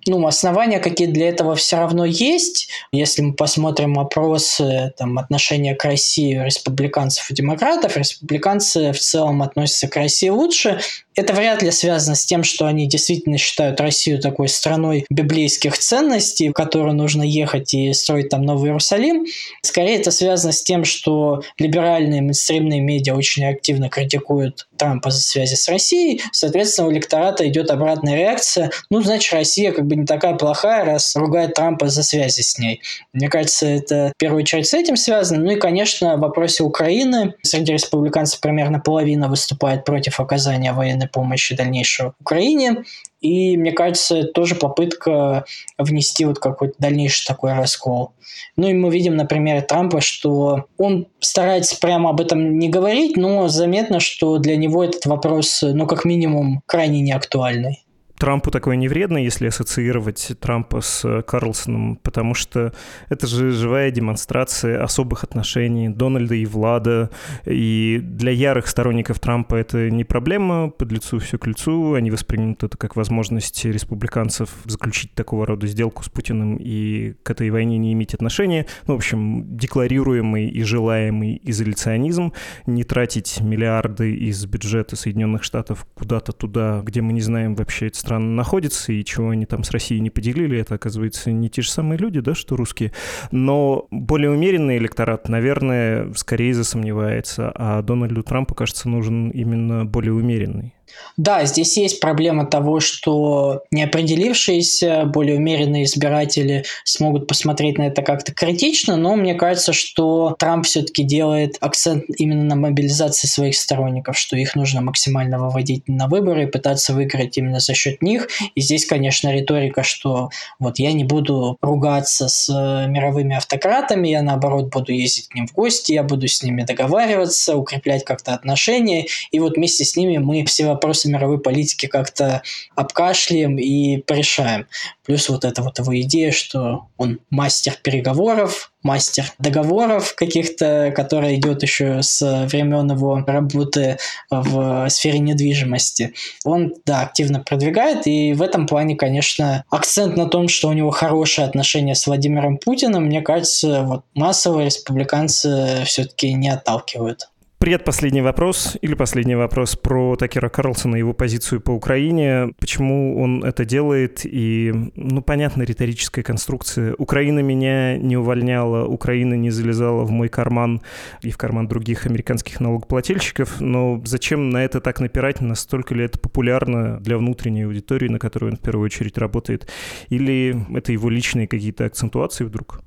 ну, 0.07 0.25
основания 0.25 0.79
какие 0.79 1.07
для 1.07 1.29
этого 1.29 1.55
все 1.55 1.77
равно 1.77 2.05
есть. 2.05 2.69
Если 2.91 3.21
мы 3.21 3.33
посмотрим 3.33 3.99
опросы 3.99 4.93
там, 4.97 5.17
отношения 5.19 5.75
к 5.75 5.83
России 5.83 6.41
республиканцев 6.41 7.29
и 7.29 7.33
демократов, 7.33 7.97
республиканцы 7.97 8.91
в 8.91 8.99
целом 8.99 9.41
относятся 9.41 9.87
к 9.87 9.95
России 9.95 10.29
лучше. 10.29 10.79
Это 11.19 11.33
вряд 11.33 11.61
ли 11.61 11.69
связано 11.69 12.15
с 12.15 12.23
тем, 12.23 12.45
что 12.45 12.65
они 12.65 12.87
действительно 12.87 13.37
считают 13.37 13.81
Россию 13.81 14.21
такой 14.21 14.47
страной 14.47 15.05
библейских 15.09 15.77
ценностей, 15.77 16.47
в 16.47 16.53
которую 16.53 16.95
нужно 16.95 17.23
ехать 17.23 17.73
и 17.73 17.91
строить 17.91 18.29
там 18.29 18.43
Новый 18.43 18.69
Иерусалим. 18.69 19.25
Скорее 19.61 19.97
это 19.97 20.11
связано 20.11 20.53
с 20.53 20.63
тем, 20.63 20.85
что 20.85 21.41
либеральные 21.57 22.21
мейнстримные 22.21 22.79
медиа 22.79 23.15
очень 23.15 23.43
активно 23.43 23.89
критикуют 23.89 24.69
Трампа 24.77 25.11
за 25.11 25.19
связи 25.19 25.55
с 25.55 25.67
Россией. 25.67 26.21
Соответственно, 26.31 26.87
у 26.87 26.91
электората 26.93 27.45
идет 27.49 27.69
обратная 27.69 28.15
реакция. 28.15 28.71
Ну, 28.89 29.01
значит, 29.01 29.33
Россия 29.33 29.73
как 29.73 29.87
бы 29.87 29.97
не 29.97 30.05
такая 30.05 30.35
плохая, 30.35 30.85
раз 30.85 31.17
ругает 31.17 31.53
Трампа 31.55 31.89
за 31.89 32.01
связи 32.01 32.39
с 32.39 32.57
ней. 32.57 32.81
Мне 33.11 33.27
кажется, 33.27 33.65
это 33.65 34.13
в 34.15 34.17
первую 34.17 34.43
очередь 34.43 34.67
с 34.67 34.73
этим 34.73 34.95
связано. 34.95 35.43
Ну 35.43 35.51
и, 35.51 35.57
конечно, 35.57 36.15
в 36.15 36.21
вопросе 36.21 36.63
Украины 36.63 37.33
среди 37.41 37.73
республиканцев 37.73 38.39
примерно 38.39 38.79
половина 38.79 39.27
выступает 39.27 39.83
против 39.83 40.21
оказания 40.21 40.71
военной 40.71 41.08
помощи 41.11 41.55
дальнейшего 41.55 42.13
Украине. 42.19 42.83
И, 43.21 43.57
мне 43.57 43.71
кажется, 43.71 44.23
тоже 44.23 44.55
попытка 44.55 45.43
внести 45.77 46.25
вот 46.25 46.39
какой-то 46.39 46.75
дальнейший 46.79 47.25
такой 47.25 47.53
раскол. 47.53 48.13
Ну 48.55 48.67
и 48.69 48.73
мы 48.73 48.89
видим 48.91 49.15
на 49.17 49.25
примере 49.25 49.61
Трампа, 49.61 49.99
что 50.01 50.65
он 50.77 51.07
старается 51.19 51.77
прямо 51.79 52.11
об 52.11 52.21
этом 52.21 52.57
не 52.57 52.69
говорить, 52.69 53.17
но 53.17 53.47
заметно, 53.47 53.99
что 53.99 54.37
для 54.37 54.55
него 54.55 54.83
этот 54.83 55.05
вопрос, 55.05 55.61
ну, 55.61 55.85
как 55.85 56.05
минимум, 56.05 56.61
крайне 56.65 57.01
неактуальный. 57.01 57.83
Трампу 58.19 58.51
такое 58.51 58.75
не 58.75 58.89
вредно, 58.89 59.17
если 59.17 59.47
ассоциировать 59.47 60.33
Трампа 60.41 60.81
с 60.81 61.23
Карлсоном, 61.23 61.95
потому 61.95 62.33
что 62.33 62.73
это 63.07 63.27
же 63.27 63.51
живая 63.51 63.91
демонстрация 63.91 64.83
особых 64.83 65.23
отношений 65.23 65.87
Дональда 65.87 66.35
и 66.35 66.45
Влада, 66.45 67.11
и 67.45 68.01
для 68.03 68.31
ярых 68.33 68.67
сторонников 68.67 69.19
Трампа 69.19 69.55
это 69.55 69.89
не 69.89 70.03
проблема, 70.03 70.69
под 70.69 70.91
лицу 70.91 71.19
все 71.19 71.37
к 71.37 71.47
лицу, 71.47 71.93
они 71.93 72.11
воспримут 72.11 72.61
это 72.61 72.77
как 72.77 72.97
возможность 72.97 73.63
республиканцев 73.63 74.49
заключить 74.65 75.13
такого 75.13 75.45
рода 75.45 75.65
сделку 75.65 76.03
с 76.03 76.09
Путиным 76.09 76.57
и 76.57 77.13
к 77.23 77.31
этой 77.31 77.49
войне 77.49 77.77
не 77.77 77.93
иметь 77.93 78.13
отношения. 78.13 78.65
Ну, 78.85 78.95
в 78.95 78.97
общем, 78.97 79.55
декларируемый 79.55 80.49
и 80.49 80.63
желаемый 80.63 81.39
изоляционизм, 81.43 82.33
не 82.65 82.83
тратить 82.83 83.39
миллиарды 83.39 84.13
из 84.13 84.45
бюджета 84.45 84.97
Соединенных 84.97 85.43
Штатов 85.43 85.87
куда-то 85.93 86.33
туда, 86.33 86.81
где 86.83 86.99
мы 86.99 87.13
не 87.13 87.21
знаем 87.21 87.55
вообще 87.55 87.87
эта 87.87 88.08
страна 88.09 88.25
находится 88.25 88.91
и 88.91 89.05
чего 89.05 89.29
они 89.29 89.45
там 89.45 89.63
с 89.63 89.69
Россией 89.69 90.01
не 90.01 90.09
поделили, 90.09 90.57
это, 90.57 90.75
оказывается, 90.75 91.31
не 91.31 91.47
те 91.47 91.61
же 91.61 91.69
самые 91.69 91.99
люди, 91.99 92.21
да, 92.21 92.33
что 92.33 92.55
русские. 92.55 92.91
Но 93.29 93.87
более 93.91 94.31
умеренный 94.31 94.77
электорат, 94.77 95.29
наверное, 95.29 96.11
скорее 96.15 96.55
засомневается, 96.55 97.51
а 97.53 97.83
Дональду 97.83 98.23
Трампу, 98.23 98.55
кажется, 98.55 98.89
нужен 98.89 99.29
именно 99.29 99.85
более 99.85 100.13
умеренный. 100.13 100.73
Да, 101.17 101.43
здесь 101.43 101.75
есть 101.75 101.99
проблема 101.99 102.45
того, 102.45 102.79
что 102.79 103.63
неопределившиеся, 103.71 105.03
более 105.05 105.35
умеренные 105.35 105.83
избиратели 105.83 106.63
смогут 106.85 107.27
посмотреть 107.27 107.77
на 107.77 107.87
это 107.87 108.01
как-то 108.03 108.33
критично, 108.33 108.95
но 108.95 109.15
мне 109.17 109.33
кажется, 109.33 109.73
что 109.73 110.35
Трамп 110.39 110.65
все-таки 110.65 111.03
делает 111.03 111.57
акцент 111.59 112.05
именно 112.17 112.43
на 112.43 112.55
мобилизации 112.55 113.27
своих 113.27 113.57
сторонников, 113.57 114.17
что 114.17 114.37
их 114.37 114.55
нужно 114.55 114.79
максимально 114.79 115.39
выводить 115.39 115.87
на 115.89 116.07
выборы 116.07 116.43
и 116.43 116.47
пытаться 116.47 116.93
выиграть 116.93 117.37
именно 117.37 117.59
за 117.59 117.73
счет 117.73 118.01
них. 118.01 118.29
И 118.55 118.61
здесь, 118.61 118.85
конечно, 118.85 119.29
риторика, 119.33 119.83
что 119.83 120.29
вот 120.57 120.79
я 120.79 120.93
не 120.93 121.03
буду 121.03 121.57
ругаться 121.61 122.29
с 122.29 122.49
мировыми 122.87 123.35
автократами, 123.35 124.07
я 124.07 124.21
наоборот 124.21 124.69
буду 124.69 124.93
ездить 124.93 125.27
к 125.27 125.35
ним 125.35 125.47
в 125.47 125.53
гости, 125.53 125.91
я 125.91 126.03
буду 126.03 126.29
с 126.29 126.41
ними 126.43 126.63
договариваться, 126.63 127.57
укреплять 127.57 128.05
как-то 128.05 128.33
отношения, 128.33 129.07
и 129.31 129.39
вот 129.39 129.57
вместе 129.57 129.83
с 129.83 129.97
ними 129.97 130.17
мы 130.17 130.45
все 130.45 130.69
вопросы 130.79 131.09
мировой 131.09 131.39
политики 131.39 131.87
как-то 131.87 132.41
обкашляем 132.75 133.57
и 133.57 133.97
порешаем. 133.97 134.65
Плюс 135.05 135.27
вот 135.27 135.43
эта 135.43 135.61
вот 135.61 135.77
его 135.79 135.99
идея, 136.01 136.31
что 136.31 136.87
он 136.97 137.19
мастер 137.29 137.75
переговоров, 137.83 138.71
мастер 138.81 139.25
договоров 139.39 140.15
каких-то, 140.15 140.93
который 140.95 141.35
идет 141.35 141.63
еще 141.63 142.01
с 142.01 142.45
времен 142.49 142.89
его 142.89 143.21
работы 143.27 143.97
в 144.29 144.87
сфере 144.89 145.19
недвижимости. 145.19 146.13
Он, 146.45 146.73
да, 146.85 147.01
активно 147.01 147.41
продвигает, 147.41 148.07
и 148.07 148.33
в 148.33 148.41
этом 148.41 148.67
плане, 148.67 148.95
конечно, 148.95 149.65
акцент 149.69 150.15
на 150.15 150.27
том, 150.29 150.47
что 150.47 150.69
у 150.69 150.73
него 150.73 150.91
хорошие 150.91 151.45
отношения 151.45 151.95
с 151.95 152.07
Владимиром 152.07 152.57
Путиным, 152.57 153.05
мне 153.05 153.21
кажется, 153.21 153.81
вот 153.83 154.05
массовые 154.13 154.65
республиканцы 154.65 155.83
все-таки 155.85 156.33
не 156.33 156.49
отталкивают. 156.49 157.29
Предпоследний 157.69 158.21
вопрос 158.21 158.77
или 158.81 158.95
последний 158.95 159.35
вопрос 159.35 159.75
про 159.75 160.15
Такера 160.15 160.49
Карлсона 160.49 160.95
и 160.95 160.99
его 160.99 161.13
позицию 161.13 161.61
по 161.61 161.69
Украине. 161.69 162.51
Почему 162.59 163.21
он 163.21 163.43
это 163.43 163.63
делает? 163.63 164.21
И, 164.25 164.73
ну, 164.95 165.21
понятно, 165.21 165.61
риторическая 165.61 166.23
конструкция. 166.23 166.95
Украина 166.97 167.41
меня 167.41 167.95
не 167.95 168.17
увольняла, 168.17 168.87
Украина 168.87 169.35
не 169.35 169.51
залезала 169.51 170.03
в 170.03 170.09
мой 170.09 170.29
карман 170.29 170.81
и 171.21 171.29
в 171.29 171.37
карман 171.37 171.67
других 171.67 172.07
американских 172.07 172.59
налогоплательщиков. 172.59 173.61
Но 173.61 174.01
зачем 174.03 174.49
на 174.49 174.65
это 174.65 174.81
так 174.81 174.99
напирать? 174.99 175.39
Настолько 175.39 175.93
ли 175.93 176.05
это 176.05 176.17
популярно 176.17 176.97
для 176.99 177.19
внутренней 177.19 177.65
аудитории, 177.65 178.07
на 178.07 178.17
которую 178.17 178.53
он 178.53 178.57
в 178.57 178.61
первую 178.61 178.85
очередь 178.85 179.19
работает? 179.19 179.71
Или 180.07 180.65
это 180.75 180.91
его 180.91 181.07
личные 181.11 181.47
какие-то 181.47 181.85
акцентуации 181.85 182.45
вдруг? 182.45 182.81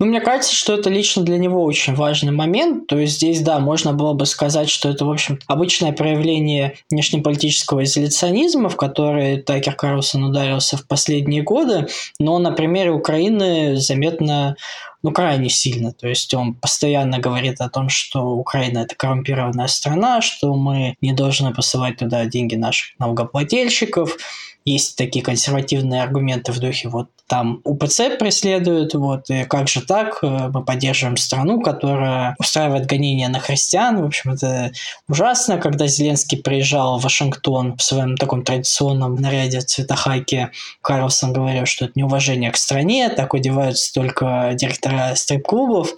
Ну, 0.00 0.06
мне 0.06 0.20
кажется, 0.20 0.54
что 0.54 0.74
это 0.74 0.90
лично 0.90 1.22
для 1.22 1.38
него 1.38 1.62
очень 1.62 1.94
важный 1.94 2.32
момент. 2.32 2.88
То 2.88 2.98
есть 2.98 3.14
здесь, 3.14 3.40
да, 3.42 3.60
можно 3.60 3.92
было 3.92 4.12
бы 4.12 4.26
сказать, 4.26 4.68
что 4.68 4.88
это, 4.88 5.04
в 5.04 5.10
общем, 5.10 5.38
обычное 5.46 5.92
проявление 5.92 6.76
внешнеполитического 6.90 7.84
изоляционизма, 7.84 8.68
в 8.68 8.76
который 8.76 9.40
Такер 9.40 9.76
Карлсон 9.76 10.24
ударился 10.24 10.76
в 10.76 10.86
последние 10.88 11.42
годы. 11.42 11.86
Но 12.18 12.38
на 12.38 12.50
примере 12.50 12.90
Украины 12.90 13.76
заметно 13.76 14.56
ну, 15.04 15.12
крайне 15.12 15.50
сильно. 15.50 15.92
То 15.92 16.08
есть 16.08 16.32
он 16.34 16.54
постоянно 16.54 17.18
говорит 17.18 17.60
о 17.60 17.68
том, 17.68 17.88
что 17.88 18.30
Украина 18.30 18.78
это 18.78 18.96
коррумпированная 18.96 19.68
страна, 19.68 20.22
что 20.22 20.54
мы 20.54 20.96
не 21.02 21.12
должны 21.12 21.52
посылать 21.52 21.98
туда 21.98 22.24
деньги 22.24 22.56
наших 22.56 22.98
налогоплательщиков, 22.98 24.16
есть 24.64 24.96
такие 24.96 25.24
консервативные 25.24 26.02
аргументы 26.02 26.52
в 26.52 26.58
духе 26.58 26.88
вот 26.88 27.08
там 27.26 27.60
УПЦ 27.64 28.18
преследуют, 28.18 28.94
вот, 28.94 29.30
и 29.30 29.44
как 29.44 29.68
же 29.68 29.80
так, 29.80 30.18
э, 30.22 30.50
мы 30.52 30.62
поддерживаем 30.62 31.16
страну, 31.16 31.62
которая 31.62 32.36
устраивает 32.38 32.84
гонения 32.86 33.28
на 33.28 33.38
христиан, 33.38 34.02
в 34.02 34.04
общем, 34.04 34.32
это 34.32 34.72
ужасно, 35.08 35.56
когда 35.56 35.86
Зеленский 35.86 36.36
приезжал 36.36 36.98
в 36.98 37.02
Вашингтон 37.04 37.76
в 37.76 37.82
своем 37.82 38.16
таком 38.16 38.42
традиционном 38.42 39.14
наряде 39.14 39.60
цвета 39.60 39.96
хайки, 39.96 40.50
Карлсон 40.82 41.32
говорил, 41.32 41.64
что 41.64 41.86
это 41.86 41.94
неуважение 41.96 42.50
к 42.50 42.56
стране, 42.56 43.08
так 43.08 43.34
одеваются 43.34 43.92
только 43.94 44.50
директора 44.54 45.14
стрип-клубов, 45.14 45.94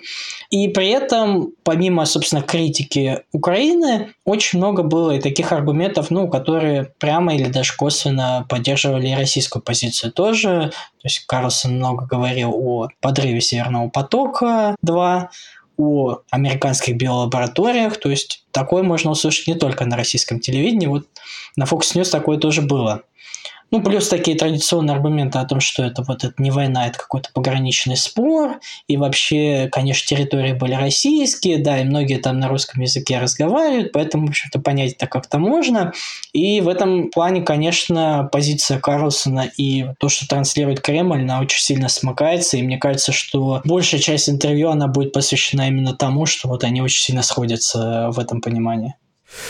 и 0.50 0.68
при 0.68 0.90
этом, 0.90 1.48
помимо, 1.64 2.06
собственно, 2.06 2.42
критики 2.42 3.22
Украины, 3.32 4.12
очень 4.24 4.58
много 4.60 4.84
было 4.84 5.10
и 5.12 5.20
таких 5.20 5.50
аргументов, 5.50 6.10
ну, 6.10 6.28
которые 6.28 6.92
прямо 6.98 7.34
или 7.34 7.48
даже 7.48 7.74
косвенно 7.76 8.46
поддерживали 8.56 9.08
и 9.08 9.14
российскую 9.14 9.62
позицию 9.62 10.12
тоже. 10.12 10.70
То 10.70 11.04
есть 11.04 11.26
Карлсон 11.26 11.76
много 11.76 12.06
говорил 12.06 12.52
о 12.54 12.88
подрыве 13.00 13.40
Северного 13.40 13.90
потока-2, 13.90 15.28
о 15.76 16.18
американских 16.30 16.96
биолабораториях. 16.96 17.98
То 17.98 18.08
есть 18.08 18.46
такое 18.52 18.82
можно 18.82 19.10
услышать 19.10 19.46
не 19.46 19.54
только 19.54 19.84
на 19.84 19.96
российском 19.96 20.40
телевидении. 20.40 20.86
Вот 20.86 21.06
на 21.56 21.64
Fox 21.64 21.94
News 21.94 22.10
такое 22.10 22.38
тоже 22.38 22.62
было. 22.62 23.02
Ну, 23.76 23.82
плюс 23.82 24.08
такие 24.08 24.38
традиционные 24.38 24.94
аргументы 24.94 25.38
о 25.38 25.44
том, 25.44 25.60
что 25.60 25.84
это 25.84 26.02
вот 26.02 26.24
это 26.24 26.32
не 26.38 26.50
война, 26.50 26.86
это 26.86 26.98
какой-то 26.98 27.28
пограничный 27.34 27.98
спор, 27.98 28.58
и 28.88 28.96
вообще, 28.96 29.68
конечно, 29.70 30.06
территории 30.06 30.54
были 30.54 30.72
российские, 30.72 31.58
да, 31.58 31.78
и 31.78 31.84
многие 31.84 32.16
там 32.16 32.40
на 32.40 32.48
русском 32.48 32.80
языке 32.80 33.18
разговаривают, 33.18 33.92
поэтому, 33.92 34.28
в 34.28 34.30
общем-то, 34.30 34.60
понять 34.60 34.94
это 34.94 35.06
как-то 35.06 35.38
можно. 35.38 35.92
И 36.32 36.62
в 36.62 36.68
этом 36.68 37.10
плане, 37.10 37.42
конечно, 37.42 38.30
позиция 38.32 38.80
Карлсона 38.80 39.50
и 39.58 39.84
то, 39.98 40.08
что 40.08 40.26
транслирует 40.26 40.80
Кремль, 40.80 41.20
она 41.20 41.40
очень 41.40 41.60
сильно 41.60 41.90
смыкается, 41.90 42.56
и 42.56 42.62
мне 42.62 42.78
кажется, 42.78 43.12
что 43.12 43.60
большая 43.66 44.00
часть 44.00 44.30
интервью, 44.30 44.70
она 44.70 44.86
будет 44.86 45.12
посвящена 45.12 45.68
именно 45.68 45.92
тому, 45.92 46.24
что 46.24 46.48
вот 46.48 46.64
они 46.64 46.80
очень 46.80 47.02
сильно 47.02 47.22
сходятся 47.22 48.08
в 48.10 48.18
этом 48.18 48.40
понимании. 48.40 48.94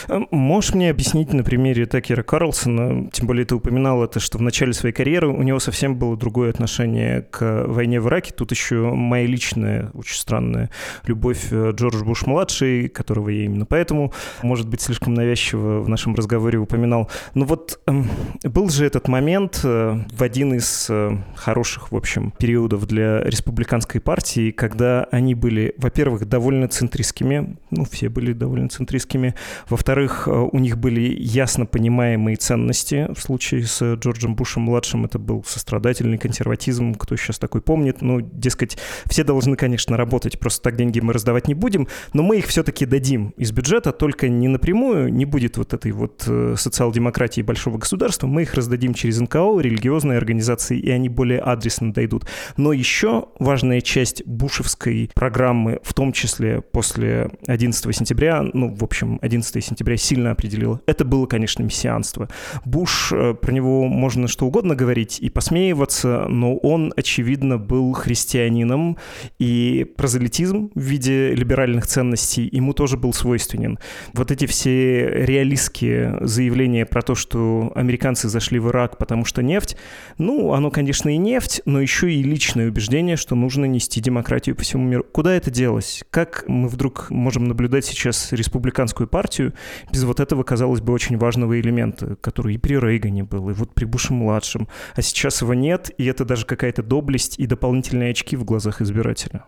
Э, 0.08 0.20
можешь 0.30 0.74
мне 0.74 0.90
объяснить 0.90 1.32
на 1.32 1.44
примере 1.44 1.86
Такера 1.86 2.22
Карлсона, 2.22 3.10
тем 3.10 3.26
более 3.26 3.44
ты 3.44 3.54
упоминал 3.54 4.02
это, 4.02 4.20
что 4.20 4.38
в 4.38 4.42
начале 4.42 4.72
своей 4.72 4.94
карьеры 4.94 5.28
у 5.28 5.42
него 5.42 5.58
совсем 5.58 5.96
было 5.96 6.16
другое 6.16 6.50
отношение 6.50 7.22
к 7.22 7.64
войне 7.66 8.00
в 8.00 8.08
Ираке. 8.08 8.32
Тут 8.32 8.50
еще 8.50 8.92
моя 8.92 9.26
личная, 9.26 9.90
очень 9.94 10.16
странная 10.16 10.70
любовь 11.04 11.48
э, 11.50 11.72
Джордж 11.74 12.02
Буш-младший, 12.02 12.88
которого 12.88 13.28
я 13.28 13.44
именно 13.44 13.66
поэтому, 13.66 14.12
может 14.42 14.68
быть, 14.68 14.80
слишком 14.80 15.14
навязчиво 15.14 15.80
в 15.80 15.88
нашем 15.88 16.14
разговоре 16.14 16.58
упоминал. 16.58 17.10
Но 17.34 17.44
вот 17.44 17.80
эм, 17.86 18.08
был 18.42 18.70
же 18.70 18.86
этот 18.86 19.08
момент 19.08 19.60
э, 19.64 19.98
в 20.10 20.22
один 20.22 20.54
из 20.54 20.90
хороших, 21.34 21.92
в 21.92 21.96
общем, 21.96 22.32
периодов 22.38 22.86
для 22.86 23.20
республиканской 23.22 24.00
партии, 24.00 24.50
когда 24.50 25.04
они 25.10 25.34
были, 25.34 25.74
во-первых, 25.78 26.26
довольно 26.26 26.68
центристскими, 26.68 27.56
ну, 27.70 27.84
все 27.84 28.08
были 28.08 28.32
довольно 28.32 28.68
центристскими, 28.68 29.34
во-вторых, 29.76 30.26
э, 30.26 30.30
у 30.30 30.58
них 30.58 30.78
были 30.78 31.14
ясно 31.20 31.66
понимаемые 31.66 32.36
ценности. 32.36 33.08
В 33.14 33.20
случае 33.20 33.66
с 33.66 33.94
Джорджем 33.96 34.34
Бушем-младшим 34.34 35.04
это 35.04 35.18
был 35.18 35.44
сострадательный 35.46 36.16
консерватизм, 36.16 36.94
кто 36.94 37.14
сейчас 37.16 37.38
такой 37.38 37.60
помнит. 37.60 38.00
Ну, 38.00 38.22
дескать, 38.22 38.78
все 39.04 39.22
должны, 39.22 39.54
конечно, 39.54 39.98
работать, 39.98 40.38
просто 40.38 40.62
так 40.62 40.76
деньги 40.76 41.00
мы 41.00 41.12
раздавать 41.12 41.46
не 41.46 41.52
будем, 41.52 41.88
но 42.14 42.22
мы 42.22 42.38
их 42.38 42.46
все-таки 42.46 42.86
дадим 42.86 43.34
из 43.36 43.52
бюджета, 43.52 43.92
только 43.92 44.30
не 44.30 44.48
напрямую, 44.48 45.12
не 45.12 45.26
будет 45.26 45.58
вот 45.58 45.74
этой 45.74 45.92
вот 45.92 46.24
э, 46.26 46.54
социал-демократии 46.56 47.42
большого 47.42 47.76
государства, 47.76 48.26
мы 48.26 48.42
их 48.42 48.54
раздадим 48.54 48.94
через 48.94 49.20
НКО, 49.20 49.60
религиозные 49.60 50.16
организации, 50.16 50.78
и 50.78 50.90
они 50.90 51.10
более 51.10 51.40
адресно 51.40 51.92
дойдут. 51.92 52.26
Но 52.56 52.72
еще 52.72 53.28
важная 53.38 53.82
часть 53.82 54.24
бушевской 54.24 55.10
программы, 55.14 55.80
в 55.82 55.92
том 55.92 56.12
числе 56.12 56.62
после 56.62 57.30
11 57.46 57.94
сентября, 57.94 58.42
ну, 58.42 58.74
в 58.74 58.82
общем, 58.82 59.18
11 59.20 59.55
11 59.56 59.76
сентября 59.76 59.96
сильно 59.96 60.30
определило. 60.30 60.80
Это 60.86 61.04
было, 61.04 61.26
конечно, 61.26 61.62
мессианство. 61.62 62.28
Буш, 62.64 63.12
э, 63.12 63.34
про 63.34 63.52
него 63.52 63.86
можно 63.86 64.28
что 64.28 64.46
угодно 64.46 64.74
говорить 64.74 65.18
и 65.20 65.30
посмеиваться, 65.30 66.26
но 66.28 66.56
он, 66.56 66.92
очевидно, 66.96 67.58
был 67.58 67.92
христианином, 67.92 68.96
и 69.38 69.86
прозелитизм 69.96 70.70
в 70.74 70.80
виде 70.80 71.34
либеральных 71.34 71.86
ценностей 71.86 72.48
ему 72.50 72.72
тоже 72.72 72.96
был 72.96 73.12
свойственен. 73.12 73.78
Вот 74.12 74.30
эти 74.30 74.46
все 74.46 75.08
реалистские 75.24 76.18
заявления 76.20 76.86
про 76.86 77.02
то, 77.02 77.14
что 77.14 77.72
американцы 77.74 78.28
зашли 78.28 78.58
в 78.58 78.68
Ирак, 78.68 78.98
потому 78.98 79.24
что 79.24 79.42
нефть, 79.42 79.76
ну, 80.18 80.52
оно, 80.52 80.70
конечно, 80.70 81.08
и 81.08 81.16
нефть, 81.16 81.62
но 81.64 81.80
еще 81.80 82.12
и 82.12 82.22
личное 82.22 82.68
убеждение, 82.68 83.16
что 83.16 83.34
нужно 83.34 83.64
нести 83.64 84.00
демократию 84.00 84.54
по 84.54 84.62
всему 84.62 84.84
миру. 84.84 85.04
Куда 85.12 85.34
это 85.34 85.50
делось? 85.50 86.04
Как 86.10 86.44
мы 86.46 86.68
вдруг 86.68 87.10
можем 87.10 87.44
наблюдать 87.44 87.84
сейчас 87.84 88.32
республиканскую 88.32 89.08
партию 89.08 89.45
без 89.92 90.04
вот 90.04 90.20
этого, 90.20 90.42
казалось 90.42 90.80
бы, 90.80 90.92
очень 90.92 91.18
важного 91.18 91.60
элемента, 91.60 92.16
который 92.16 92.54
и 92.54 92.58
при 92.58 92.76
Рейгане 92.78 93.24
был, 93.24 93.50
и 93.50 93.52
вот 93.52 93.74
при 93.74 93.84
Буше-младшем, 93.84 94.68
а 94.94 95.02
сейчас 95.02 95.42
его 95.42 95.54
нет, 95.54 95.90
и 95.98 96.06
это 96.06 96.24
даже 96.24 96.46
какая-то 96.46 96.82
доблесть 96.82 97.38
и 97.38 97.46
дополнительные 97.46 98.10
очки 98.10 98.36
в 98.36 98.44
глазах 98.44 98.80
избирателя. 98.80 99.44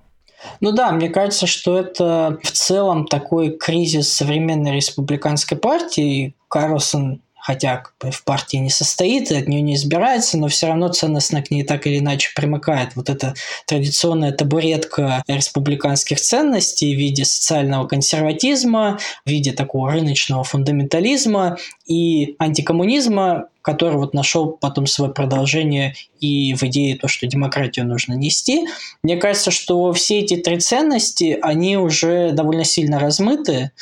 Ну 0.61 0.73
да, 0.73 0.93
мне 0.93 1.09
кажется, 1.09 1.47
что 1.47 1.79
это 1.79 2.39
в 2.43 2.53
целом 2.53 3.07
такой 3.07 3.57
кризис 3.57 4.13
современной 4.13 4.77
республиканской 4.77 5.59
партии. 5.59 6.37
Карлсон 6.49 7.23
хотя 7.49 7.83
в 7.99 8.25
партии 8.25 8.59
не 8.59 8.69
состоит 8.69 9.31
и 9.31 9.35
от 9.35 9.49
нее 9.49 9.63
не 9.63 9.75
избирается, 9.75 10.37
но 10.37 10.49
все 10.49 10.67
равно 10.67 10.89
ценностно 10.89 11.41
к 11.43 11.51
ней 11.51 11.63
так 11.63 11.87
или 11.87 11.99
иначе 11.99 12.31
примыкает. 12.37 12.91
Вот 12.95 13.09
эта 13.09 13.33
традиционная 13.67 14.33
табуретка 14.33 15.23
республиканских 15.27 16.21
ценностей 16.21 16.95
в 16.95 16.99
виде 16.99 17.25
социального 17.25 17.89
консерватизма, 17.89 18.99
в 19.25 19.31
виде 19.31 19.53
такого 19.53 19.91
рыночного 19.91 20.45
фундаментализма 20.45 21.57
и 21.87 22.37
антикоммунизма, 22.39 23.49
который 23.63 23.97
вот 23.97 24.13
нашел 24.13 24.51
потом 24.51 24.87
свое 24.87 25.11
продолжение 25.11 25.95
и 26.21 26.55
в 26.55 26.63
идее 26.65 26.97
то, 26.97 27.09
что 27.09 27.27
демократию 27.27 27.87
нужно 27.87 28.13
нести. 28.13 28.67
Мне 29.03 29.17
кажется, 29.17 29.51
что 29.51 29.91
все 29.95 30.21
эти 30.21 30.37
три 30.37 30.59
ценности, 30.59 31.39
они 31.41 31.79
уже 31.79 32.33
довольно 32.33 32.65
сильно 32.65 32.99
размыты, 32.99 33.73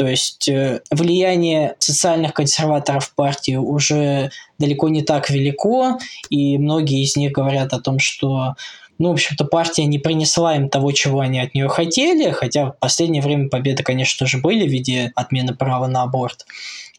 то 0.00 0.06
есть 0.06 0.48
э, 0.48 0.80
влияние 0.90 1.76
социальных 1.78 2.32
консерваторов 2.32 3.14
партии 3.14 3.56
уже 3.56 4.30
далеко 4.58 4.88
не 4.88 5.02
так 5.02 5.28
велико, 5.28 5.98
и 6.30 6.56
многие 6.56 7.02
из 7.02 7.16
них 7.16 7.32
говорят 7.32 7.74
о 7.74 7.82
том, 7.82 7.98
что 7.98 8.54
ну, 8.98 9.10
в 9.10 9.12
общем-то, 9.12 9.44
партия 9.44 9.84
не 9.84 9.98
принесла 9.98 10.56
им 10.56 10.70
того, 10.70 10.92
чего 10.92 11.20
они 11.20 11.38
от 11.38 11.54
нее 11.54 11.68
хотели, 11.68 12.30
хотя 12.30 12.70
в 12.70 12.78
последнее 12.78 13.22
время 13.22 13.50
победы, 13.50 13.82
конечно 13.82 14.26
же, 14.26 14.38
были 14.38 14.66
в 14.66 14.70
виде 14.70 15.12
отмены 15.16 15.54
права 15.54 15.86
на 15.86 16.02
аборт 16.02 16.46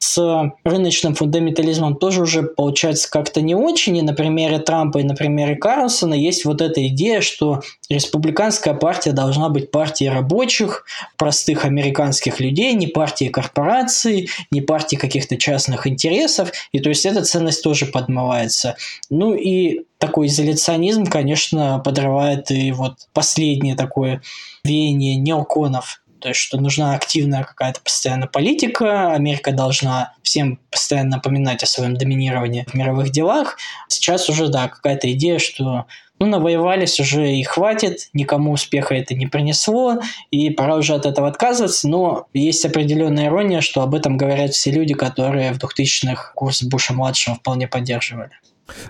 с 0.03 0.51
рыночным 0.63 1.13
фундаментализмом 1.13 1.95
тоже 1.95 2.23
уже 2.23 2.41
получается 2.41 3.07
как-то 3.07 3.39
не 3.39 3.53
очень. 3.53 3.97
И 3.97 4.01
на 4.01 4.13
примере 4.13 4.57
Трампа 4.57 4.97
и 4.97 5.03
на 5.03 5.13
примере 5.13 5.55
Карлсона 5.55 6.15
есть 6.15 6.43
вот 6.43 6.59
эта 6.59 6.87
идея, 6.87 7.21
что 7.21 7.61
республиканская 7.87 8.73
партия 8.73 9.11
должна 9.11 9.49
быть 9.49 9.69
партией 9.69 10.09
рабочих, 10.09 10.85
простых 11.17 11.65
американских 11.65 12.39
людей, 12.39 12.73
не 12.73 12.87
партией 12.87 13.29
корпораций, 13.29 14.27
не 14.49 14.61
партией 14.61 14.99
каких-то 14.99 15.37
частных 15.37 15.85
интересов. 15.85 16.51
И 16.71 16.79
то 16.79 16.89
есть 16.89 17.05
эта 17.05 17.23
ценность 17.23 17.63
тоже 17.63 17.85
подмывается. 17.85 18.77
Ну 19.11 19.35
и 19.35 19.81
такой 19.99 20.27
изоляционизм, 20.27 21.05
конечно, 21.05 21.79
подрывает 21.85 22.49
и 22.49 22.71
вот 22.71 23.07
последнее 23.13 23.75
такое 23.75 24.23
веяние 24.63 25.15
неоконов 25.15 26.00
то 26.21 26.29
есть 26.29 26.39
что 26.39 26.57
нужна 26.57 26.93
активная 26.93 27.43
какая-то 27.43 27.81
постоянная 27.81 28.27
политика, 28.27 29.13
Америка 29.13 29.51
должна 29.51 30.13
всем 30.21 30.59
постоянно 30.69 31.17
напоминать 31.17 31.63
о 31.63 31.67
своем 31.67 31.95
доминировании 31.95 32.65
в 32.67 32.73
мировых 32.73 33.09
делах. 33.09 33.57
Сейчас 33.87 34.29
уже, 34.29 34.47
да, 34.47 34.67
какая-то 34.67 35.11
идея, 35.11 35.39
что 35.39 35.87
ну, 36.19 36.27
навоевались 36.27 36.99
уже 36.99 37.33
и 37.33 37.43
хватит, 37.43 38.09
никому 38.13 38.51
успеха 38.51 38.93
это 38.93 39.15
не 39.15 39.25
принесло, 39.25 39.99
и 40.29 40.51
пора 40.51 40.75
уже 40.75 40.93
от 40.93 41.07
этого 41.07 41.27
отказываться, 41.27 41.87
но 41.89 42.27
есть 42.31 42.63
определенная 42.63 43.25
ирония, 43.25 43.61
что 43.61 43.81
об 43.81 43.95
этом 43.95 44.17
говорят 44.17 44.51
все 44.51 44.69
люди, 44.69 44.93
которые 44.93 45.51
в 45.51 45.57
2000-х 45.57 46.33
курс 46.35 46.61
Буша-младшего 46.61 47.37
вполне 47.37 47.67
поддерживали. 47.67 48.31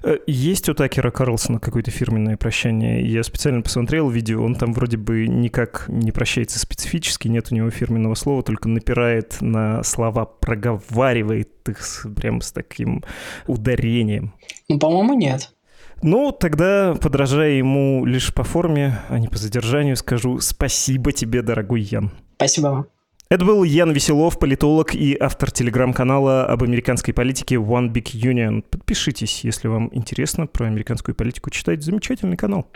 Э, 0.03 0.17
есть 0.27 0.69
у 0.69 0.73
Такера 0.73 1.11
Карлсона 1.11 1.59
какое-то 1.59 1.91
фирменное 1.91 2.37
прощание. 2.37 3.05
Я 3.05 3.23
специально 3.23 3.61
посмотрел 3.61 4.09
видео, 4.09 4.43
он 4.43 4.55
там 4.55 4.73
вроде 4.73 4.97
бы 4.97 5.27
никак 5.27 5.85
не 5.87 6.11
прощается 6.11 6.59
специфически, 6.59 7.27
нет 7.27 7.47
у 7.51 7.55
него 7.55 7.69
фирменного 7.69 8.15
слова, 8.15 8.43
только 8.43 8.69
напирает 8.69 9.37
на 9.41 9.83
слова, 9.83 10.25
проговаривает 10.25 11.49
их 11.69 11.83
с, 11.83 12.07
прям 12.09 12.41
с 12.41 12.51
таким 12.51 13.03
ударением. 13.47 14.33
Ну, 14.69 14.79
по-моему, 14.79 15.13
нет. 15.13 15.53
Ну, 16.01 16.31
тогда, 16.31 16.95
подражая 16.99 17.51
ему 17.51 18.05
лишь 18.05 18.33
по 18.33 18.43
форме, 18.43 18.99
а 19.09 19.19
не 19.19 19.27
по 19.27 19.37
задержанию, 19.37 19.95
скажу 19.95 20.39
спасибо 20.39 21.11
тебе, 21.11 21.43
дорогой 21.43 21.81
Ян. 21.81 22.11
Спасибо 22.37 22.67
вам. 22.67 22.87
Это 23.31 23.45
был 23.45 23.63
Ян 23.63 23.93
Веселов, 23.93 24.37
политолог 24.39 24.93
и 24.93 25.15
автор 25.17 25.51
телеграм-канала 25.51 26.45
об 26.47 26.63
американской 26.63 27.13
политике 27.13 27.55
One 27.55 27.89
Big 27.89 28.11
Union. 28.13 28.61
Подпишитесь, 28.61 29.45
если 29.45 29.69
вам 29.69 29.89
интересно 29.93 30.47
про 30.47 30.65
американскую 30.65 31.15
политику 31.15 31.49
читать. 31.49 31.81
Замечательный 31.81 32.35
канал. 32.35 32.67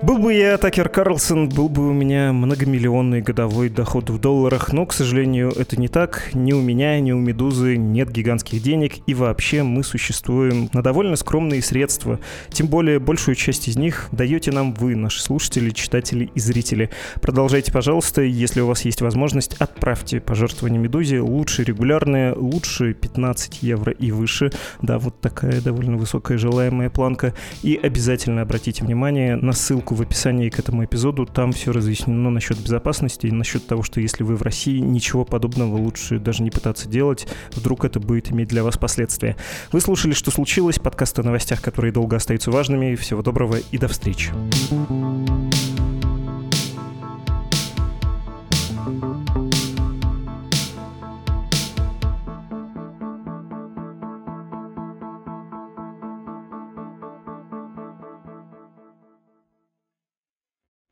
Был 0.00 0.18
бы 0.18 0.32
я 0.32 0.56
Такер 0.58 0.88
Карлсон, 0.88 1.48
был 1.48 1.68
бы 1.68 1.88
у 1.88 1.92
меня 1.92 2.32
многомиллионный 2.32 3.20
годовой 3.20 3.68
доход 3.68 4.10
в 4.10 4.20
долларах, 4.20 4.72
но, 4.72 4.86
к 4.86 4.92
сожалению, 4.92 5.50
это 5.50 5.78
не 5.78 5.88
так. 5.88 6.30
Ни 6.34 6.52
у 6.52 6.62
меня, 6.62 7.00
ни 7.00 7.10
у 7.10 7.18
Медузы 7.18 7.76
нет 7.76 8.08
гигантских 8.08 8.62
денег, 8.62 8.92
и 9.08 9.14
вообще 9.14 9.64
мы 9.64 9.82
существуем 9.82 10.70
на 10.72 10.84
довольно 10.84 11.16
скромные 11.16 11.62
средства. 11.62 12.20
Тем 12.50 12.68
более, 12.68 13.00
большую 13.00 13.34
часть 13.34 13.66
из 13.66 13.76
них 13.76 14.08
даете 14.12 14.52
нам 14.52 14.72
вы, 14.72 14.94
наши 14.94 15.20
слушатели, 15.20 15.70
читатели 15.70 16.30
и 16.32 16.38
зрители. 16.38 16.90
Продолжайте, 17.20 17.72
пожалуйста, 17.72 18.22
если 18.22 18.60
у 18.60 18.68
вас 18.68 18.84
есть 18.84 19.02
возможность, 19.02 19.54
отправьте 19.54 20.20
пожертвования 20.20 20.78
Медузе. 20.78 21.20
Лучше 21.20 21.64
регулярные, 21.64 22.34
лучше 22.34 22.94
15 22.94 23.64
евро 23.64 23.92
и 23.92 24.12
выше. 24.12 24.52
Да, 24.80 25.00
вот 25.00 25.20
такая 25.20 25.60
довольно 25.60 25.96
высокая 25.96 26.38
желаемая 26.38 26.88
планка. 26.88 27.34
И 27.64 27.74
обязательно 27.82 28.42
обратите 28.42 28.84
внимание 28.84 29.34
на 29.34 29.52
ссылку 29.52 29.87
в 29.94 30.02
описании 30.02 30.48
к 30.50 30.58
этому 30.58 30.84
эпизоду. 30.84 31.26
Там 31.26 31.52
все 31.52 31.72
разъяснено 31.72 32.30
насчет 32.30 32.58
безопасности 32.58 33.26
и 33.26 33.32
насчет 33.32 33.66
того, 33.66 33.82
что 33.82 34.00
если 34.00 34.22
вы 34.22 34.36
в 34.36 34.42
России, 34.42 34.78
ничего 34.78 35.24
подобного 35.24 35.76
лучше 35.76 36.18
даже 36.18 36.42
не 36.42 36.50
пытаться 36.50 36.88
делать. 36.88 37.26
Вдруг 37.54 37.84
это 37.84 38.00
будет 38.00 38.30
иметь 38.32 38.48
для 38.48 38.62
вас 38.62 38.76
последствия. 38.76 39.36
Вы 39.72 39.80
слушали 39.80 40.12
«Что 40.12 40.30
случилось?» 40.30 40.78
Подкаст 40.78 41.18
о 41.18 41.22
новостях, 41.22 41.60
которые 41.62 41.92
долго 41.92 42.16
остаются 42.16 42.50
важными. 42.50 42.94
Всего 42.94 43.22
доброго 43.22 43.56
и 43.70 43.78
до 43.78 43.88
встречи. 43.88 44.30